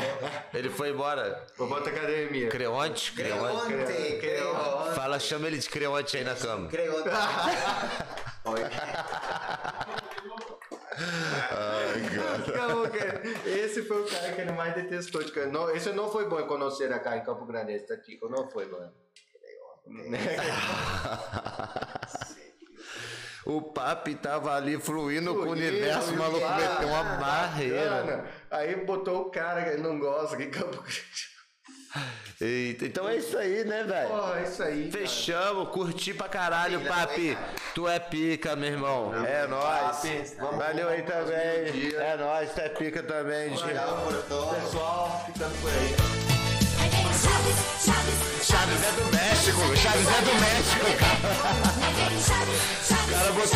[0.54, 1.46] Ele foi embora.
[1.58, 2.50] Vou botar academia.
[2.50, 3.14] Creonte?
[3.14, 3.66] Creonte.
[3.68, 4.96] Creonte, Creonte.
[4.96, 6.68] Fala, chama ele de Creonte aí na cama.
[6.70, 7.10] Creonte.
[7.10, 8.14] Cara.
[13.46, 15.32] Esse foi o cara que ele mais detestou de
[15.76, 18.30] Esse não foi bom em conhecer a cara em Campo Grande, esse Tatico.
[18.30, 18.92] Não foi, mano.
[23.46, 28.26] O papi tava ali fluindo com o universo, o maluco meteu uma barreira.
[28.50, 31.34] Aí botou o cara que não gosta, que Campo Grande.
[32.42, 34.10] Eita, então é isso aí, né, velho?
[34.10, 34.90] Porra, é isso aí.
[34.90, 35.04] cara.
[35.04, 37.38] Fechamos, curti pra caralho, papi.
[37.76, 39.14] Tu é pica, meu irmão.
[39.26, 40.36] É nóis.
[40.40, 41.94] Vamos Valeu aí também.
[41.96, 43.68] É nóis, tu é pica também, Gil.
[43.68, 46.33] Pessoal, ficando por aí.
[47.44, 51.20] Chaves, Chaves, Chaves é do México, Chaves é do México, cara.
[52.88, 53.52] Chaves,